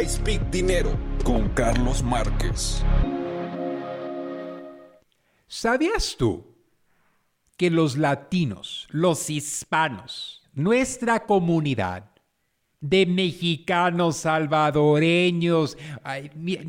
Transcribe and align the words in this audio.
I 0.00 0.06
Speak 0.06 0.42
Dinero 0.52 0.96
con 1.24 1.48
Carlos 1.48 2.04
Márquez. 2.04 2.84
¿Sabías 5.48 6.14
tú 6.16 6.44
que 7.56 7.68
los 7.68 7.96
latinos, 7.96 8.86
los 8.90 9.28
hispanos, 9.28 10.44
nuestra 10.54 11.26
comunidad 11.26 12.04
de 12.80 13.06
mexicanos, 13.06 14.18
salvadoreños, 14.18 15.76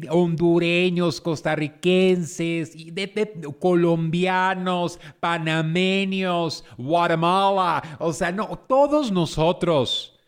hondureños, 0.09 1.21
costarricenses, 1.21 2.75
colombianos, 3.59 4.99
panameños, 5.19 6.65
Guatemala, 6.79 7.97
o 7.99 8.11
sea, 8.11 8.31
no, 8.31 8.47
todos 8.67 9.11
nosotros 9.11 10.18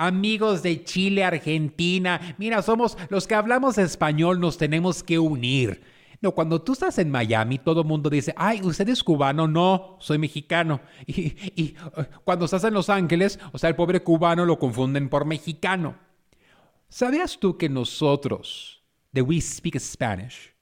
amigos 0.00 0.62
de 0.62 0.82
Chile, 0.82 1.22
Argentina. 1.22 2.34
Mira, 2.38 2.62
somos 2.62 2.96
los 3.10 3.26
que 3.26 3.34
hablamos 3.34 3.76
español, 3.76 4.40
nos 4.40 4.56
tenemos 4.56 5.02
que 5.02 5.18
unir. 5.18 5.82
No, 6.22 6.32
cuando 6.32 6.60
tú 6.62 6.72
estás 6.72 6.98
en 6.98 7.10
Miami, 7.10 7.58
todo 7.58 7.82
el 7.82 7.86
mundo 7.86 8.08
dice, 8.08 8.34
ay, 8.36 8.60
usted 8.62 8.88
es 8.88 9.04
cubano, 9.04 9.46
no, 9.46 9.96
soy 10.00 10.18
mexicano. 10.18 10.80
Y, 11.06 11.74
uh, 11.96 12.04
cuando 12.24 12.46
estás 12.46 12.64
en 12.64 12.74
Los 12.74 12.88
Ángeles, 12.88 13.38
o 13.52 13.58
sea, 13.58 13.68
el 13.68 13.76
pobre 13.76 14.02
cubano 14.02 14.44
lo 14.44 14.58
confunden 14.58 15.08
por 15.08 15.26
mexicano. 15.26 15.96
¿Sabías 16.88 17.38
tú 17.38 17.56
que 17.56 17.68
nosotros, 17.68 18.82
de 19.12 19.22
We 19.22 19.40
Speak 19.40 19.78
Spanish, 19.78 20.54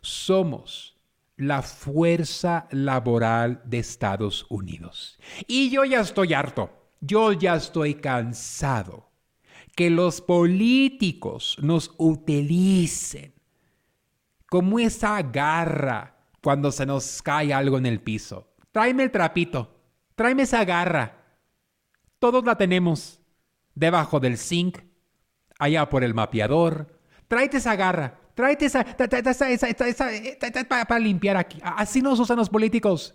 somos 0.00 0.96
la 1.36 1.62
fuerza 1.62 2.66
laboral 2.70 3.62
de 3.64 3.78
Estados 3.78 4.46
Unidos? 4.48 5.18
Y 5.46 5.70
yo 5.70 5.84
ya 5.84 6.00
estoy 6.00 6.34
harto, 6.34 6.77
yo 7.00 7.32
ya 7.32 7.56
estoy 7.56 7.94
cansado 7.94 9.10
que 9.76 9.90
los 9.90 10.20
políticos 10.20 11.56
nos 11.60 11.94
utilicen 11.98 13.34
como 14.48 14.78
esa 14.78 15.22
garra 15.22 16.16
cuando 16.42 16.72
se 16.72 16.86
nos 16.86 17.22
cae 17.22 17.52
algo 17.52 17.78
en 17.78 17.86
el 17.86 18.00
piso. 18.00 18.54
Tráeme 18.72 19.04
el 19.04 19.10
trapito, 19.10 19.80
tráeme 20.14 20.42
esa 20.42 20.64
garra. 20.64 21.24
Todos 22.18 22.44
la 22.44 22.56
tenemos. 22.56 23.20
Debajo 23.74 24.18
del 24.18 24.38
zinc, 24.38 24.78
allá 25.58 25.88
por 25.88 26.02
el 26.02 26.12
mapeador. 26.12 26.98
Tráete 27.28 27.58
esa 27.58 27.76
garra, 27.76 28.18
tráete 28.34 28.66
esa, 28.66 28.84
para 30.66 30.98
limpiar 30.98 31.36
aquí. 31.36 31.60
Así 31.62 32.02
nos 32.02 32.18
usan 32.18 32.38
los 32.38 32.48
políticos. 32.50 33.14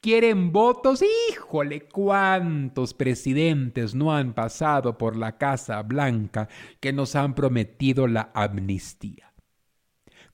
Quieren 0.00 0.50
votos. 0.50 1.04
Híjole, 1.30 1.86
cuántos 1.86 2.94
presidentes 2.94 3.94
no 3.94 4.14
han 4.14 4.32
pasado 4.32 4.96
por 4.96 5.14
la 5.14 5.36
Casa 5.36 5.82
Blanca 5.82 6.48
que 6.80 6.92
nos 6.92 7.14
han 7.14 7.34
prometido 7.34 8.06
la 8.06 8.30
amnistía. 8.34 9.30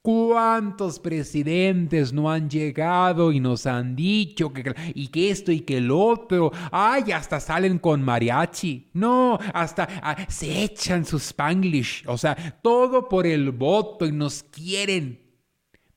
¿Cuántos 0.02 1.00
presidentes 1.00 2.12
no 2.12 2.30
han 2.30 2.48
llegado 2.48 3.32
y 3.32 3.40
nos 3.40 3.66
han 3.66 3.96
dicho 3.96 4.52
que 4.52 4.72
y 4.94 5.08
que 5.08 5.30
esto 5.30 5.50
y 5.50 5.62
que 5.62 5.78
el 5.78 5.90
otro? 5.90 6.52
Ay, 6.70 7.10
hasta 7.10 7.40
salen 7.40 7.80
con 7.80 8.04
mariachi. 8.04 8.90
No, 8.92 9.36
hasta 9.52 9.88
ah, 10.00 10.16
se 10.28 10.62
echan 10.62 11.04
su 11.04 11.16
spanglish. 11.16 12.04
O 12.06 12.16
sea, 12.16 12.36
todo 12.62 13.08
por 13.08 13.26
el 13.26 13.50
voto 13.50 14.06
y 14.06 14.12
nos 14.12 14.44
quieren. 14.44 15.20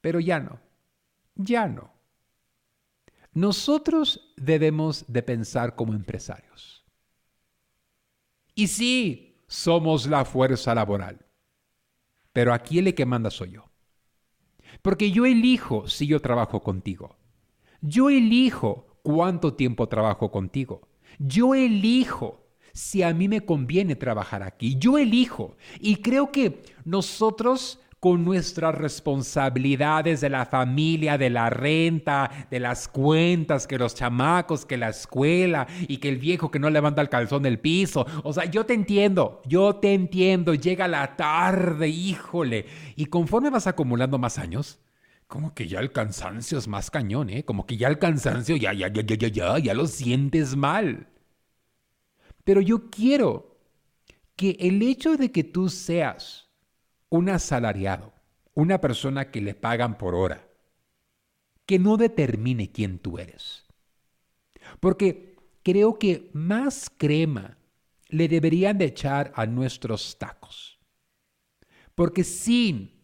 Pero 0.01 0.19
ya 0.19 0.39
no. 0.39 0.59
Ya 1.35 1.67
no. 1.67 1.98
Nosotros 3.39 4.33
debemos 4.35 5.05
de 5.07 5.23
pensar 5.23 5.77
como 5.77 5.93
empresarios. 5.93 6.83
Y 8.53 8.67
sí, 8.67 9.37
somos 9.47 10.07
la 10.07 10.25
fuerza 10.25 10.75
laboral. 10.75 11.25
Pero 12.33 12.53
aquí 12.53 12.79
el 12.79 12.93
que 12.93 13.05
manda 13.05 13.31
soy 13.31 13.51
yo. 13.51 13.69
Porque 14.81 15.11
yo 15.11 15.25
elijo 15.25 15.87
si 15.87 16.05
yo 16.05 16.19
trabajo 16.19 16.61
contigo. 16.61 17.15
Yo 17.79 18.09
elijo 18.09 18.99
cuánto 19.03 19.53
tiempo 19.53 19.87
trabajo 19.87 20.29
contigo. 20.31 20.89
Yo 21.17 21.55
elijo 21.55 22.45
si 22.73 23.03
a 23.03 23.13
mí 23.13 23.29
me 23.29 23.45
conviene 23.45 23.95
trabajar 23.95 24.43
aquí. 24.43 24.75
Yo 24.77 24.97
elijo. 24.97 25.55
Y 25.79 25.95
creo 26.01 26.29
que 26.29 26.61
nosotros 26.83 27.79
con 27.99 28.23
nuestras 28.23 28.75
responsabilidades 28.75 30.21
de 30.21 30.29
la 30.29 30.45
familia, 30.45 31.17
de 31.17 31.29
la 31.29 31.49
renta, 31.49 32.47
de 32.49 32.59
las 32.59 32.87
cuentas, 32.87 33.67
que 33.67 33.77
los 33.77 33.93
chamacos, 33.95 34.65
que 34.65 34.77
la 34.77 34.89
escuela 34.89 35.67
y 35.87 35.97
que 35.97 36.09
el 36.09 36.17
viejo 36.17 36.49
que 36.49 36.59
no 36.59 36.69
levanta 36.69 37.01
el 37.01 37.09
calzón 37.09 37.43
del 37.43 37.59
piso. 37.59 38.05
O 38.23 38.31
sea, 38.31 38.45
yo 38.45 38.65
te 38.65 38.73
entiendo, 38.73 39.41
yo 39.45 39.75
te 39.75 39.93
entiendo, 39.93 40.53
llega 40.53 40.87
la 40.87 41.15
tarde, 41.17 41.89
híjole. 41.89 42.65
Y 42.95 43.07
conforme 43.07 43.49
vas 43.49 43.67
acumulando 43.67 44.17
más 44.17 44.37
años, 44.37 44.79
como 45.27 45.53
que 45.53 45.67
ya 45.67 45.79
el 45.79 45.91
cansancio 45.91 46.57
es 46.57 46.67
más 46.67 46.89
cañón, 46.89 47.29
¿eh? 47.29 47.43
Como 47.43 47.65
que 47.67 47.77
ya 47.77 47.87
el 47.87 47.99
cansancio 47.99 48.55
ya, 48.55 48.73
ya, 48.73 48.87
ya, 48.87 49.03
ya, 49.03 49.15
ya, 49.15 49.27
ya, 49.27 49.59
ya 49.59 49.73
lo 49.73 49.85
sientes 49.87 50.55
mal. 50.55 51.07
Pero 52.43 52.61
yo 52.61 52.89
quiero 52.89 53.59
que 54.35 54.57
el 54.59 54.81
hecho 54.81 55.17
de 55.17 55.31
que 55.31 55.43
tú 55.43 55.69
seas 55.69 56.48
un 57.09 57.29
asalariado, 57.29 58.13
una 58.53 58.79
persona 58.81 59.31
que 59.31 59.41
le 59.41 59.55
pagan 59.55 59.97
por 59.97 60.15
hora, 60.15 60.47
que 61.65 61.79
no 61.79 61.97
determine 61.97 62.71
quién 62.71 62.99
tú 62.99 63.19
eres. 63.19 63.65
Porque 64.79 65.35
creo 65.63 65.99
que 65.99 66.29
más 66.33 66.89
crema 66.95 67.57
le 68.07 68.27
deberían 68.27 68.77
de 68.77 68.85
echar 68.85 69.31
a 69.35 69.45
nuestros 69.45 70.17
tacos. 70.17 70.79
Porque 71.95 72.23
sin 72.23 72.99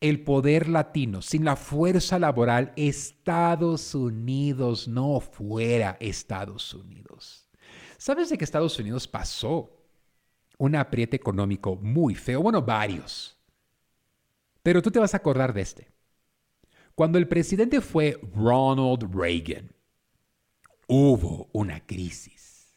el 0.00 0.24
poder 0.24 0.68
latino, 0.68 1.20
sin 1.20 1.44
la 1.44 1.56
fuerza 1.56 2.18
laboral, 2.18 2.72
Estados 2.76 3.94
Unidos 3.94 4.88
no 4.88 5.20
fuera 5.20 5.96
Estados 6.00 6.72
Unidos. 6.72 7.48
¿Sabes 7.98 8.30
de 8.30 8.38
que 8.38 8.44
Estados 8.44 8.78
Unidos 8.78 9.06
pasó 9.06 9.79
un 10.60 10.76
apriete 10.76 11.16
económico 11.16 11.76
muy 11.76 12.14
feo, 12.14 12.42
bueno, 12.42 12.60
varios. 12.60 13.34
Pero 14.62 14.82
tú 14.82 14.90
te 14.90 14.98
vas 14.98 15.14
a 15.14 15.16
acordar 15.16 15.54
de 15.54 15.62
este. 15.62 15.88
Cuando 16.94 17.16
el 17.16 17.26
presidente 17.26 17.80
fue 17.80 18.20
Ronald 18.34 19.10
Reagan, 19.10 19.72
hubo 20.86 21.48
una 21.52 21.80
crisis. 21.86 22.76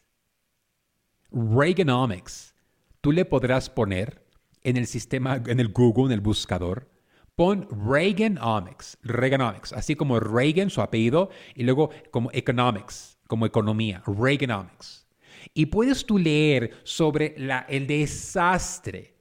Reaganomics, 1.30 2.54
tú 3.02 3.12
le 3.12 3.26
podrás 3.26 3.68
poner 3.68 4.24
en 4.62 4.78
el 4.78 4.86
sistema, 4.86 5.42
en 5.46 5.60
el 5.60 5.68
Google, 5.68 6.06
en 6.06 6.12
el 6.12 6.20
buscador, 6.22 6.88
pon 7.36 7.68
Reaganomics, 7.70 8.96
Reaganomics, 9.02 9.74
así 9.74 9.94
como 9.94 10.18
Reagan, 10.20 10.70
su 10.70 10.80
apellido, 10.80 11.28
y 11.54 11.64
luego 11.64 11.90
como 12.10 12.30
economics, 12.32 13.18
como 13.28 13.44
economía, 13.44 14.02
Reaganomics. 14.06 15.03
Y 15.52 15.66
puedes 15.66 16.06
tú 16.06 16.18
leer 16.18 16.74
sobre 16.84 17.36
el 17.68 17.86
desastre 17.86 19.14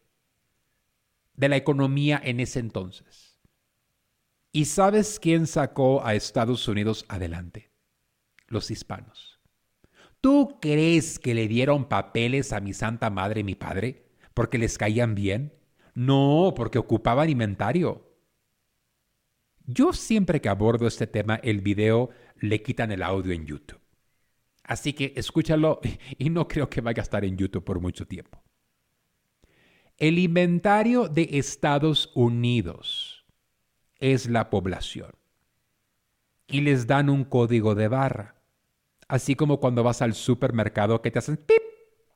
de 1.34 1.50
la 1.50 1.58
economía 1.58 2.22
en 2.24 2.40
ese 2.40 2.60
entonces. 2.60 3.40
¿Y 4.52 4.66
sabes 4.66 5.20
quién 5.20 5.48
sacó 5.48 6.06
a 6.06 6.14
Estados 6.14 6.68
Unidos 6.68 7.06
adelante? 7.08 7.72
Los 8.48 8.70
hispanos. 8.70 9.40
¿Tú 10.22 10.60
crees 10.62 11.20
que 11.20 11.34
le 11.34 11.48
dieron 11.48 11.90
papeles 11.90 12.54
a 12.54 12.62
mi 12.62 12.74
santa 12.74 13.10
madre 13.10 13.42
y 13.42 13.44
mi 13.44 13.56
padre 13.56 14.06
porque 14.34 14.58
les 14.58 14.78
caían 14.78 15.16
bien? 15.16 15.54
No, 15.96 16.54
porque 16.56 16.78
ocupaban 16.78 17.30
inventario. 17.30 18.10
Yo 19.66 19.92
siempre 19.92 20.40
que 20.40 20.50
abordo 20.50 20.88
este 20.88 21.08
tema, 21.08 21.36
el 21.44 21.62
video 21.62 22.10
le 22.40 22.62
quitan 22.62 22.92
el 22.92 23.02
audio 23.02 23.34
en 23.34 23.46
YouTube. 23.46 23.83
Así 24.64 24.94
que 24.94 25.14
escúchalo 25.16 25.80
y 26.18 26.30
no 26.30 26.48
creo 26.48 26.70
que 26.70 26.82
vaya 26.82 27.02
a 27.02 27.04
estar 27.04 27.26
en 27.26 27.38
YouTube 27.38 27.64
por 27.64 27.80
mucho 27.80 28.06
tiempo. 28.08 28.42
El 29.98 30.18
inventario 30.18 31.08
de 31.08 31.30
Estados 31.34 32.12
Unidos 32.16 33.26
es 34.00 34.30
la 34.30 34.50
población. 34.50 35.12
Y 36.48 36.62
les 36.62 36.88
dan 36.88 37.10
un 37.10 37.24
código 37.24 37.76
de 37.76 37.88
barra. 37.88 38.36
Así 39.08 39.36
como 39.36 39.60
cuando 39.60 39.84
vas 39.84 40.02
al 40.02 40.14
supermercado 40.14 41.02
que 41.02 41.12
te 41.12 41.20
hacen 41.20 41.38
pip, 41.38 41.62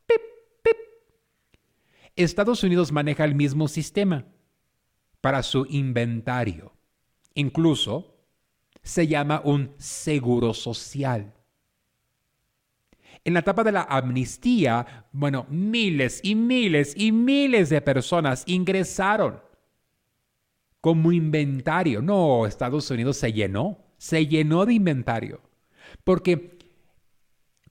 pip, 0.08 0.22
pip. 0.64 0.78
Estados 2.16 2.64
Unidos 2.64 2.92
maneja 2.92 3.24
el 3.24 3.36
mismo 3.36 3.68
sistema 3.68 4.26
para 5.22 5.44
su 5.44 5.66
inventario. 5.70 6.74
Incluso 7.36 8.16
se 8.82 9.08
llama 9.08 9.42
un 9.44 9.74
seguro 9.78 10.54
social. 10.54 11.37
En 13.28 13.34
la 13.34 13.42
etapa 13.42 13.66
de 13.66 13.74
la 13.74 13.82
amnistía, 13.82 15.06
bueno, 15.12 15.48
miles 15.50 16.22
y 16.24 16.34
miles 16.34 16.94
y 16.96 17.12
miles 17.12 17.68
de 17.68 17.82
personas 17.82 18.46
ingresaron 18.48 19.42
como 20.80 21.12
inventario. 21.12 22.02
No, 22.02 22.46
Estados 22.46 22.90
Unidos 22.90 23.18
se 23.18 23.34
llenó, 23.34 23.80
se 23.98 24.28
llenó 24.28 24.66
de 24.66 24.76
inventario. 24.76 25.42
Porque 26.06 26.58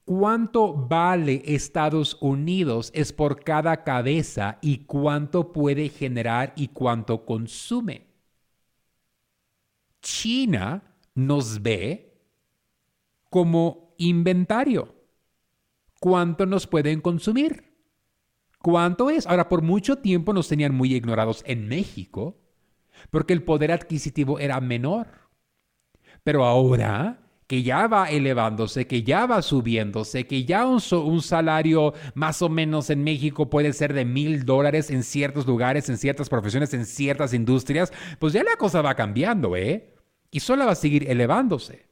cuánto 0.05 0.75
vale 0.75 1.43
Estados 1.47 2.19
Unidos 2.20 2.91
es 2.94 3.14
por 3.14 3.43
cada 3.43 3.82
cabeza 3.82 4.58
y 4.61 4.85
cuánto 4.85 5.55
puede 5.55 5.88
generar 5.88 6.53
y 6.55 6.69
cuánto 6.69 7.25
consume. 7.25 8.05
China 10.03 10.82
nos 11.14 11.62
ve 11.62 12.20
como 13.31 13.94
inventario. 13.97 14.95
¿Cuánto 16.06 16.47
nos 16.47 16.69
pueden 16.69 17.00
consumir? 17.00 17.64
¿Cuánto 18.62 19.11
es? 19.11 19.26
Ahora, 19.26 19.49
por 19.49 19.62
mucho 19.62 19.99
tiempo 19.99 20.32
nos 20.32 20.47
tenían 20.47 20.73
muy 20.73 20.94
ignorados 20.94 21.43
en 21.49 21.67
México 21.67 22.38
porque 23.11 23.32
el 23.32 23.43
poder 23.43 23.73
adquisitivo 23.73 24.38
era 24.38 24.61
menor. 24.61 25.08
Pero 26.23 26.44
ahora 26.44 27.26
que 27.49 27.64
ya 27.64 27.88
va 27.88 28.08
elevándose, 28.08 28.87
que 28.87 29.03
ya 29.03 29.26
va 29.26 29.43
subiéndose, 29.43 30.29
que 30.29 30.44
ya 30.44 30.64
un, 30.64 30.81
salario 31.23 31.93
más 32.14 32.41
o 32.41 32.49
menos 32.49 32.88
en 32.91 33.03
México 33.03 33.50
puede 33.50 33.73
ser 33.73 33.93
de 33.93 34.05
mil 34.05 34.44
dólares 34.44 34.91
en 34.91 35.03
ciertos 35.03 35.44
lugares, 35.44 35.88
en 35.88 35.99
ciertas 35.99 36.29
profesiones, 36.29 36.73
en 36.73 36.87
ciertas 36.87 37.35
industrias, 37.35 37.93
pues 38.20 38.32
ya 38.32 38.44
la 38.44 38.55
cosa 38.55 38.81
va 38.81 38.94
cambiando, 38.94 39.56
¿eh? 39.56 39.93
Y 40.31 40.38
solo 40.38 40.67
va 40.67 40.73
a 40.73 40.76
seguir 40.76 41.11
elevándose. 41.11 41.88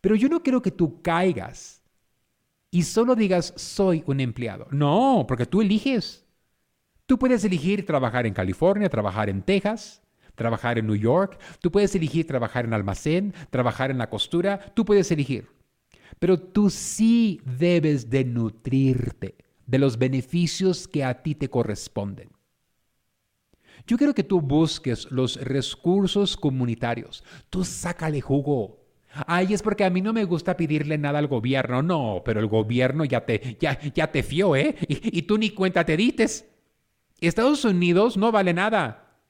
Pero 0.00 0.16
yo 0.16 0.28
no 0.28 0.42
quiero 0.42 0.60
que 0.60 0.72
tú 0.72 1.02
caigas 1.02 1.77
y 2.70 2.82
solo 2.82 3.14
digas 3.14 3.52
soy 3.56 4.02
un 4.06 4.20
empleado. 4.20 4.66
No, 4.70 5.24
porque 5.26 5.46
tú 5.46 5.60
eliges. 5.60 6.24
Tú 7.06 7.18
puedes 7.18 7.44
elegir 7.44 7.86
trabajar 7.86 8.26
en 8.26 8.34
California, 8.34 8.88
trabajar 8.88 9.30
en 9.30 9.42
Texas, 9.42 10.02
trabajar 10.34 10.78
en 10.78 10.86
New 10.86 10.96
York, 10.96 11.38
tú 11.60 11.70
puedes 11.70 11.94
elegir 11.94 12.26
trabajar 12.26 12.64
en 12.64 12.74
almacén, 12.74 13.34
trabajar 13.50 13.90
en 13.90 13.98
la 13.98 14.10
costura, 14.10 14.72
tú 14.74 14.84
puedes 14.84 15.10
elegir. 15.10 15.48
Pero 16.18 16.38
tú 16.38 16.70
sí 16.70 17.40
debes 17.44 18.10
de 18.10 18.24
nutrirte 18.24 19.36
de 19.66 19.78
los 19.78 19.98
beneficios 19.98 20.88
que 20.88 21.04
a 21.04 21.22
ti 21.22 21.34
te 21.34 21.50
corresponden. 21.50 22.30
Yo 23.86 23.96
quiero 23.96 24.14
que 24.14 24.24
tú 24.24 24.40
busques 24.40 25.10
los 25.10 25.36
recursos 25.36 26.36
comunitarios. 26.36 27.24
Tú 27.48 27.64
sácale 27.64 28.20
jugo. 28.20 28.77
Ay, 29.26 29.54
es 29.54 29.62
porque 29.62 29.84
a 29.84 29.90
mí 29.90 30.00
no 30.00 30.12
me 30.12 30.24
gusta 30.24 30.56
pedirle 30.56 30.98
nada 30.98 31.18
al 31.18 31.26
gobierno. 31.26 31.82
No, 31.82 32.22
pero 32.24 32.40
el 32.40 32.46
gobierno 32.46 33.04
ya 33.04 33.24
te, 33.24 33.56
ya, 33.60 33.78
ya 33.94 34.10
te 34.12 34.22
fió, 34.22 34.54
¿eh? 34.56 34.76
Y, 34.88 35.22
tú 35.22 35.38
ni 35.38 35.50
cuenta 35.50 35.84
te 35.84 35.96
dites. 35.96 36.46
Estados 37.20 37.64
Unidos 37.64 38.16
no 38.16 38.30
vale 38.30 38.54
nada. 38.54 39.20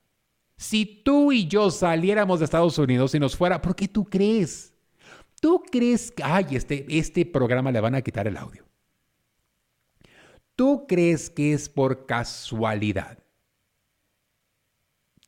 Si 0.56 0.84
tú 0.84 1.32
y 1.32 1.46
yo 1.46 1.70
saliéramos 1.70 2.40
de 2.40 2.44
Estados 2.44 2.78
Unidos 2.78 3.14
y 3.14 3.20
nos 3.20 3.36
fuera, 3.36 3.62
¿por 3.62 3.76
qué 3.76 3.88
tú 3.88 4.04
crees? 4.04 4.74
¿Tú 5.40 5.62
crees 5.70 6.10
que, 6.10 6.22
ay, 6.24 6.46
este, 6.50 6.84
este 6.88 7.24
programa 7.24 7.70
le 7.70 7.80
van 7.80 7.94
a 7.94 8.02
quitar 8.02 8.26
el 8.26 8.36
audio? 8.36 8.64
¿Tú 10.56 10.86
crees 10.88 11.30
que 11.30 11.52
es 11.52 11.68
por 11.68 12.06
casualidad 12.06 13.18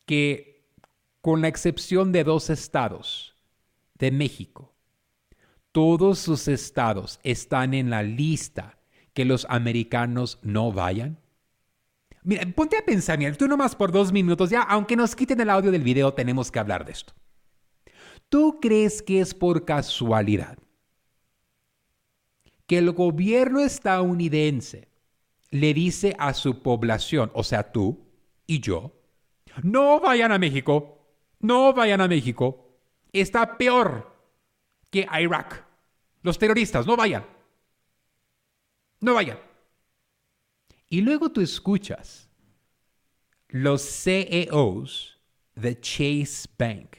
que, 0.04 0.66
con 1.20 1.40
la 1.40 1.48
excepción 1.48 2.10
de 2.10 2.24
dos 2.24 2.50
estados 2.50 3.29
de 4.00 4.10
México, 4.10 4.74
todos 5.70 6.18
sus 6.18 6.48
estados 6.48 7.20
están 7.22 7.74
en 7.74 7.90
la 7.90 8.02
lista 8.02 8.78
que 9.12 9.24
los 9.24 9.46
americanos 9.48 10.38
no 10.42 10.72
vayan? 10.72 11.20
Mira, 12.22 12.44
ponte 12.54 12.76
a 12.76 12.84
pensar, 12.84 13.18
mira, 13.18 13.32
tú 13.34 13.46
nomás 13.46 13.76
por 13.76 13.92
dos 13.92 14.12
minutos, 14.12 14.50
ya, 14.50 14.62
aunque 14.62 14.96
nos 14.96 15.14
quiten 15.14 15.40
el 15.40 15.50
audio 15.50 15.70
del 15.70 15.82
video, 15.82 16.12
tenemos 16.12 16.50
que 16.50 16.58
hablar 16.58 16.84
de 16.84 16.92
esto. 16.92 17.12
¿Tú 18.28 18.58
crees 18.60 19.02
que 19.02 19.20
es 19.20 19.34
por 19.34 19.64
casualidad 19.64 20.58
que 22.66 22.78
el 22.78 22.92
gobierno 22.92 23.60
estadounidense 23.60 24.88
le 25.50 25.74
dice 25.74 26.14
a 26.18 26.34
su 26.34 26.62
población, 26.62 27.30
o 27.34 27.42
sea, 27.42 27.72
tú 27.72 28.06
y 28.46 28.60
yo, 28.60 28.92
no 29.62 29.98
vayan 30.00 30.30
a 30.30 30.38
México, 30.38 31.16
no 31.40 31.72
vayan 31.72 32.00
a 32.00 32.08
México, 32.08 32.69
está 33.12 33.56
peor 33.58 34.10
que 34.90 35.06
Irak. 35.20 35.66
Los 36.22 36.38
terroristas, 36.38 36.86
no 36.86 36.96
vayan. 36.96 37.24
No 39.00 39.14
vayan. 39.14 39.38
Y 40.88 41.00
luego 41.00 41.30
tú 41.30 41.40
escuchas 41.40 42.28
los 43.48 43.82
CEOs 43.82 45.20
de 45.54 45.80
Chase 45.80 46.48
Bank, 46.58 46.96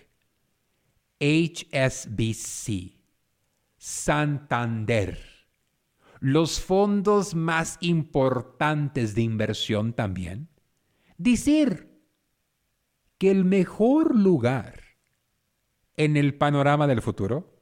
HSBC, 1.19 2.93
Santander, 3.77 5.19
los 6.19 6.59
fondos 6.59 7.35
más 7.35 7.77
importantes 7.81 9.15
de 9.15 9.21
inversión 9.21 9.93
también, 9.93 10.49
decir 11.17 11.89
que 13.17 13.31
el 13.31 13.45
mejor 13.45 14.15
lugar 14.15 14.80
en 15.97 16.17
el 16.17 16.35
panorama 16.35 16.87
del 16.87 17.01
futuro 17.01 17.53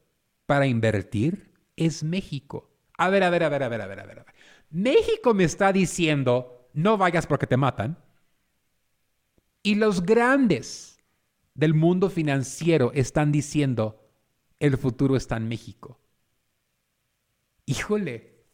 para 0.46 0.68
invertir 0.68 1.52
es 1.76 2.04
México. 2.04 2.72
A 2.98 3.10
ver, 3.10 3.24
a 3.24 3.30
ver, 3.30 3.44
a 3.44 3.50
ver, 3.50 3.64
a 3.64 3.70
ver, 3.70 3.82
a 3.82 3.88
ver, 3.88 4.00
a 4.00 4.06
ver. 4.06 4.26
México 4.70 5.34
me 5.34 5.44
está 5.44 5.72
diciendo, 5.72 6.70
no 6.74 6.98
vayas 6.98 7.28
porque 7.28 7.48
te 7.48 7.58
matan. 7.58 7.98
Y 9.64 9.76
los 9.76 10.04
grandes 10.06 11.00
del 11.54 11.74
mundo 11.74 12.10
financiero 12.10 12.92
están 12.94 13.32
diciendo, 13.32 14.10
el 14.60 14.78
futuro 14.78 15.16
está 15.16 15.38
en 15.38 15.48
México. 15.48 16.00
Híjole, 17.66 18.46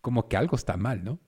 como 0.00 0.28
que 0.28 0.36
algo 0.36 0.56
está 0.56 0.76
mal, 0.76 1.04
¿no? 1.04 1.20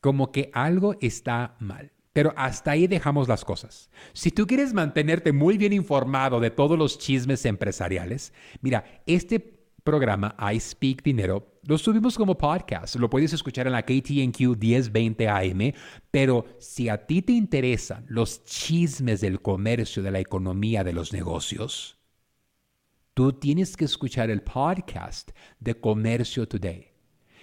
Como 0.00 0.32
que 0.32 0.50
algo 0.52 0.96
está 1.00 1.56
mal. 1.60 1.92
Pero 2.16 2.32
hasta 2.34 2.70
ahí 2.70 2.86
dejamos 2.86 3.28
las 3.28 3.44
cosas. 3.44 3.90
Si 4.14 4.30
tú 4.30 4.46
quieres 4.46 4.72
mantenerte 4.72 5.32
muy 5.32 5.58
bien 5.58 5.74
informado 5.74 6.40
de 6.40 6.48
todos 6.50 6.78
los 6.78 6.98
chismes 6.98 7.44
empresariales, 7.44 8.32
mira, 8.62 9.02
este 9.04 9.38
programa 9.84 10.34
I 10.40 10.58
Speak 10.58 11.02
Dinero 11.02 11.60
lo 11.64 11.76
subimos 11.76 12.16
como 12.16 12.38
podcast. 12.38 12.96
Lo 12.96 13.10
puedes 13.10 13.34
escuchar 13.34 13.66
en 13.66 13.74
la 13.74 13.82
KTNQ 13.82 14.56
1020 14.58 15.28
AM. 15.28 15.74
Pero 16.10 16.46
si 16.58 16.88
a 16.88 17.06
ti 17.06 17.20
te 17.20 17.34
interesan 17.34 18.06
los 18.08 18.46
chismes 18.46 19.20
del 19.20 19.42
comercio, 19.42 20.02
de 20.02 20.10
la 20.10 20.20
economía, 20.20 20.84
de 20.84 20.94
los 20.94 21.12
negocios, 21.12 21.98
tú 23.12 23.34
tienes 23.34 23.76
que 23.76 23.84
escuchar 23.84 24.30
el 24.30 24.40
podcast 24.40 25.32
de 25.60 25.78
Comercio 25.78 26.48
Today. 26.48 26.94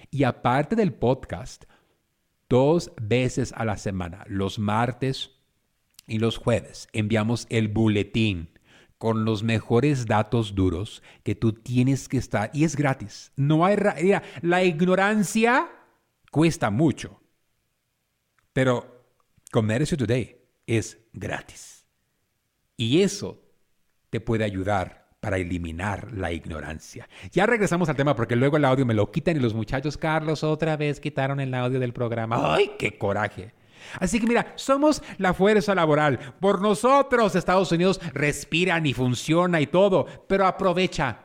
Y 0.09 0.23
aparte 0.23 0.75
del 0.75 0.95
podcast, 0.95 1.65
dos 2.53 2.91
veces 3.01 3.51
a 3.57 3.65
la 3.65 3.77
semana, 3.77 4.25
los 4.27 4.59
martes 4.59 5.31
y 6.05 6.19
los 6.19 6.37
jueves, 6.37 6.87
enviamos 6.93 7.47
el 7.49 7.67
boletín 7.67 8.59
con 8.99 9.25
los 9.25 9.41
mejores 9.41 10.05
datos 10.05 10.53
duros 10.53 11.01
que 11.23 11.33
tú 11.33 11.53
tienes 11.53 12.07
que 12.07 12.17
estar. 12.17 12.51
Y 12.53 12.63
es 12.63 12.75
gratis. 12.75 13.31
No 13.35 13.65
hay... 13.65 13.75
Mira, 14.03 14.21
la 14.43 14.63
ignorancia 14.63 15.67
cuesta 16.29 16.69
mucho. 16.69 17.19
Pero 18.53 19.03
Comercio 19.51 19.97
Today 19.97 20.37
es 20.67 20.99
gratis. 21.11 21.87
Y 22.77 23.01
eso 23.01 23.41
te 24.11 24.21
puede 24.21 24.43
ayudar 24.43 25.02
para 25.23 25.37
eliminar 25.37 26.11
la 26.11 26.33
ignorancia. 26.33 27.07
Ya 27.31 27.45
regresamos 27.45 27.87
al 27.87 27.95
tema 27.95 28.13
porque 28.13 28.35
luego 28.35 28.57
el 28.57 28.65
audio 28.65 28.85
me 28.85 28.93
lo 28.93 29.09
quitan 29.09 29.37
y 29.37 29.39
los 29.39 29.53
muchachos, 29.53 29.95
Carlos, 29.95 30.43
otra 30.43 30.75
vez 30.75 30.99
quitaron 30.99 31.39
el 31.39 31.53
audio 31.53 31.79
del 31.79 31.93
programa. 31.93 32.53
¡Ay, 32.53 32.71
qué 32.77 32.97
coraje! 32.97 33.53
Así 34.01 34.19
que 34.19 34.27
mira, 34.27 34.51
somos 34.55 35.01
la 35.19 35.33
fuerza 35.33 35.73
laboral. 35.73 36.19
Por 36.41 36.61
nosotros 36.61 37.37
Estados 37.37 37.71
Unidos 37.71 38.01
respiran 38.13 38.85
y 38.85 38.93
funciona 38.93 39.61
y 39.61 39.67
todo, 39.67 40.07
pero 40.27 40.45
aprovecha. 40.45 41.19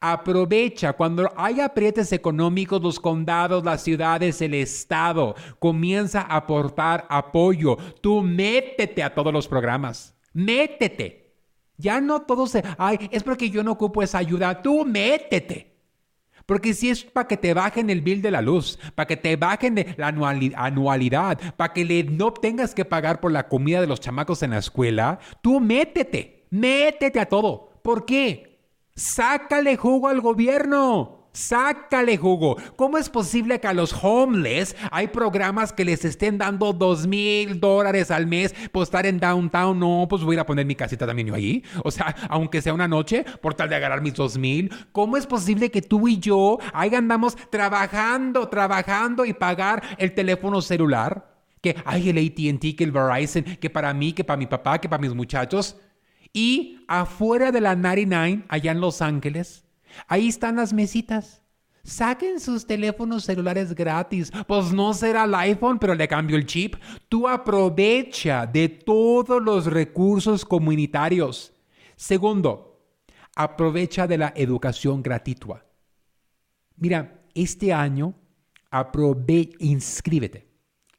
Aprovecha 0.00 0.92
cuando 0.92 1.28
hay 1.36 1.60
aprietes 1.60 2.12
económicos, 2.12 2.80
los 2.80 3.00
condados, 3.00 3.64
las 3.64 3.82
ciudades, 3.82 4.40
el 4.42 4.54
Estado. 4.54 5.34
Comienza 5.58 6.20
a 6.20 6.36
aportar 6.36 7.04
apoyo. 7.10 7.76
Tú 8.00 8.22
métete 8.22 9.02
a 9.02 9.12
todos 9.12 9.32
los 9.32 9.48
programas. 9.48 10.16
Métete. 10.32 11.19
Ya 11.80 12.00
no 12.00 12.22
todo 12.22 12.46
se... 12.46 12.62
Ay, 12.78 13.08
es 13.10 13.22
porque 13.22 13.50
yo 13.50 13.62
no 13.62 13.72
ocupo 13.72 14.02
esa 14.02 14.18
ayuda. 14.18 14.62
Tú 14.62 14.84
métete. 14.84 15.70
Porque 16.46 16.74
si 16.74 16.90
es 16.90 17.04
para 17.04 17.28
que 17.28 17.36
te 17.36 17.54
bajen 17.54 17.90
el 17.90 18.00
bill 18.00 18.22
de 18.22 18.32
la 18.32 18.42
luz, 18.42 18.78
para 18.94 19.06
que 19.06 19.16
te 19.16 19.36
bajen 19.36 19.94
la 19.96 20.08
anualidad, 20.08 21.38
para 21.56 21.72
que 21.72 21.84
le 21.84 22.02
no 22.02 22.32
tengas 22.32 22.74
que 22.74 22.84
pagar 22.84 23.20
por 23.20 23.30
la 23.30 23.48
comida 23.48 23.80
de 23.80 23.86
los 23.86 24.00
chamacos 24.00 24.42
en 24.42 24.50
la 24.50 24.58
escuela, 24.58 25.20
tú 25.42 25.60
métete, 25.60 26.46
métete 26.50 27.20
a 27.20 27.26
todo. 27.26 27.80
¿Por 27.82 28.04
qué? 28.04 28.58
Sácale 28.96 29.76
jugo 29.76 30.08
al 30.08 30.20
gobierno. 30.20 31.19
Sácale 31.32 32.16
jugo. 32.16 32.56
¿Cómo 32.74 32.98
es 32.98 33.08
posible 33.08 33.60
que 33.60 33.68
a 33.68 33.72
los 33.72 33.94
homeless 34.02 34.74
hay 34.90 35.06
programas 35.08 35.72
que 35.72 35.84
les 35.84 36.04
estén 36.04 36.38
dando 36.38 36.72
dos 36.72 37.06
mil 37.06 37.60
dólares 37.60 38.10
al 38.10 38.26
mes 38.26 38.52
por 38.72 38.82
estar 38.82 39.06
en 39.06 39.20
downtown? 39.20 39.78
No, 39.78 40.06
pues 40.08 40.22
voy 40.22 40.34
a 40.34 40.36
ir 40.36 40.40
a 40.40 40.46
poner 40.46 40.66
mi 40.66 40.74
casita 40.74 41.06
también 41.06 41.28
yo 41.28 41.34
ahí. 41.34 41.62
O 41.84 41.90
sea, 41.90 42.16
aunque 42.28 42.60
sea 42.60 42.74
una 42.74 42.88
noche, 42.88 43.24
por 43.40 43.54
tal 43.54 43.68
de 43.68 43.76
agarrar 43.76 44.02
mis 44.02 44.14
dos 44.14 44.36
mil. 44.36 44.72
¿Cómo 44.90 45.16
es 45.16 45.26
posible 45.26 45.70
que 45.70 45.82
tú 45.82 46.08
y 46.08 46.18
yo 46.18 46.58
ahí 46.72 46.94
andamos 46.94 47.36
trabajando, 47.50 48.48
trabajando 48.48 49.24
y 49.24 49.32
pagar 49.32 49.82
el 49.98 50.12
teléfono 50.14 50.60
celular? 50.60 51.30
Que 51.60 51.76
hay 51.84 52.08
el 52.08 52.18
ATT, 52.18 52.76
que 52.76 52.84
el 52.84 52.90
Verizon, 52.90 53.44
que 53.44 53.70
para 53.70 53.94
mí, 53.94 54.12
que 54.12 54.24
para 54.24 54.38
mi 54.38 54.46
papá, 54.46 54.80
que 54.80 54.88
para 54.88 55.00
mis 55.00 55.14
muchachos. 55.14 55.76
Y 56.32 56.84
afuera 56.88 57.52
de 57.52 57.60
la 57.60 57.76
99, 57.76 58.44
allá 58.48 58.72
en 58.72 58.80
Los 58.80 59.02
Ángeles, 59.02 59.64
Ahí 60.06 60.28
están 60.28 60.56
las 60.56 60.72
mesitas. 60.72 61.42
Saquen 61.82 62.40
sus 62.40 62.66
teléfonos 62.66 63.24
celulares 63.24 63.74
gratis. 63.74 64.30
Pues 64.46 64.72
no 64.72 64.92
será 64.92 65.24
el 65.24 65.34
iPhone, 65.34 65.78
pero 65.78 65.94
le 65.94 66.06
cambio 66.06 66.36
el 66.36 66.46
chip. 66.46 66.76
Tú 67.08 67.26
aprovecha 67.26 68.46
de 68.46 68.68
todos 68.68 69.42
los 69.42 69.66
recursos 69.66 70.44
comunitarios. 70.44 71.52
Segundo, 71.96 72.82
aprovecha 73.34 74.06
de 74.06 74.18
la 74.18 74.32
educación 74.36 75.02
gratuita. 75.02 75.64
Mira, 76.76 77.22
este 77.34 77.72
año 77.72 78.14
aprovecha, 78.70 79.56
inscríbete. 79.60 80.48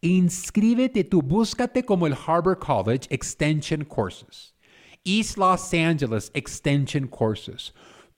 Inscríbete 0.02 1.04
tú, 1.04 1.22
búscate 1.22 1.86
como 1.86 2.08
el 2.08 2.16
Harvard 2.26 2.58
College 2.58 3.08
Extension 3.12 3.86
Courses, 3.86 4.56
East 5.04 5.38
Los 5.38 5.72
Angeles 5.76 6.32
Extension 6.34 7.08
Courses 7.08 7.72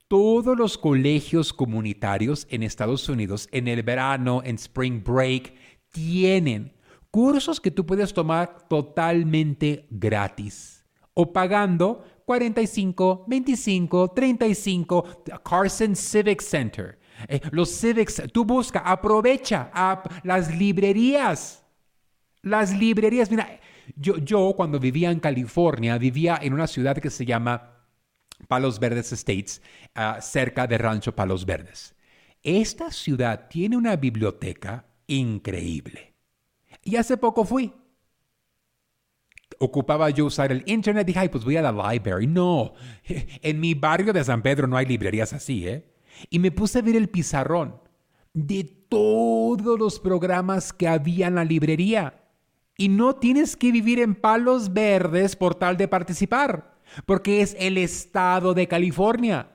todos 0.08 0.56
los 0.56 0.78
colegios 0.78 1.52
comunitarios 1.52 2.46
en 2.50 2.62
Estados 2.62 3.08
Unidos 3.08 3.48
en 3.52 3.68
el 3.68 3.82
verano, 3.82 4.42
en 4.44 4.56
Spring 4.56 5.02
Break, 5.02 5.54
tienen 5.90 6.72
cursos 7.10 7.60
que 7.60 7.70
tú 7.70 7.86
puedes 7.86 8.12
tomar 8.12 8.66
totalmente 8.68 9.86
gratis 9.90 10.84
o 11.14 11.32
pagando 11.32 12.04
45, 12.24 13.24
25, 13.28 14.10
35, 14.10 15.06
Carson 15.44 15.94
Civic 15.94 16.40
Center. 16.40 16.98
Eh, 17.28 17.40
los 17.52 17.70
civics, 17.70 18.22
tú 18.32 18.44
busca, 18.44 18.80
aprovecha 18.80 19.70
las 20.24 20.56
librerías. 20.56 21.64
Las 22.42 22.76
librerías, 22.76 23.30
mira, 23.30 23.60
yo, 23.96 24.18
yo 24.18 24.52
cuando 24.56 24.78
vivía 24.80 25.10
en 25.10 25.20
California, 25.20 25.96
vivía 25.98 26.38
en 26.42 26.52
una 26.52 26.66
ciudad 26.66 26.96
que 26.98 27.10
se 27.10 27.24
llama 27.24 27.73
Palos 28.46 28.78
Verdes 28.78 29.12
Estates, 29.12 29.62
ah, 29.94 30.20
cerca 30.20 30.66
de 30.66 30.78
Rancho 30.78 31.14
Palos 31.14 31.44
Verdes. 31.44 31.94
Esta 32.42 32.90
ciudad 32.90 33.48
tiene 33.48 33.76
una 33.76 33.96
biblioteca 33.96 34.84
increíble. 35.06 36.14
Y 36.82 36.96
hace 36.96 37.16
poco 37.16 37.44
fui. 37.44 37.72
Ocupaba 39.58 40.10
yo 40.10 40.26
usar 40.26 40.52
el 40.52 40.62
internet. 40.66 41.06
Dije, 41.06 41.20
ay, 41.20 41.28
pues 41.30 41.44
voy 41.44 41.56
a 41.56 41.62
la 41.62 41.92
library. 41.92 42.26
No, 42.26 42.74
en 43.06 43.60
mi 43.60 43.72
barrio 43.72 44.12
de 44.12 44.22
San 44.22 44.42
Pedro 44.42 44.66
no 44.66 44.76
hay 44.76 44.84
librerías 44.84 45.32
así, 45.32 45.66
¿eh? 45.66 45.90
Y 46.28 46.38
me 46.38 46.50
puse 46.50 46.78
a 46.78 46.82
ver 46.82 46.96
el 46.96 47.08
pizarrón 47.08 47.80
de 48.34 48.64
todos 48.64 49.78
los 49.78 49.98
programas 49.98 50.72
que 50.72 50.86
había 50.86 51.28
en 51.28 51.36
la 51.36 51.44
librería. 51.44 52.20
Y 52.76 52.88
no 52.88 53.14
tienes 53.16 53.56
que 53.56 53.72
vivir 53.72 54.00
en 54.00 54.14
Palos 54.14 54.72
Verdes 54.72 55.34
por 55.34 55.54
tal 55.54 55.76
de 55.76 55.88
participar 55.88 56.73
porque 57.06 57.40
es 57.40 57.56
el 57.58 57.78
estado 57.78 58.54
de 58.54 58.68
California. 58.68 59.48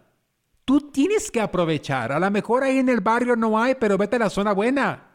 Tú 0.65 0.91
tienes 0.91 1.31
que 1.31 1.41
aprovechar. 1.41 2.11
A 2.11 2.19
lo 2.19 2.29
mejor 2.29 2.63
ahí 2.63 2.77
en 2.77 2.89
el 2.89 3.01
barrio 3.01 3.35
no 3.35 3.59
hay, 3.59 3.75
pero 3.75 3.97
vete 3.97 4.17
a 4.17 4.19
la 4.19 4.29
zona 4.29 4.53
buena. 4.53 5.09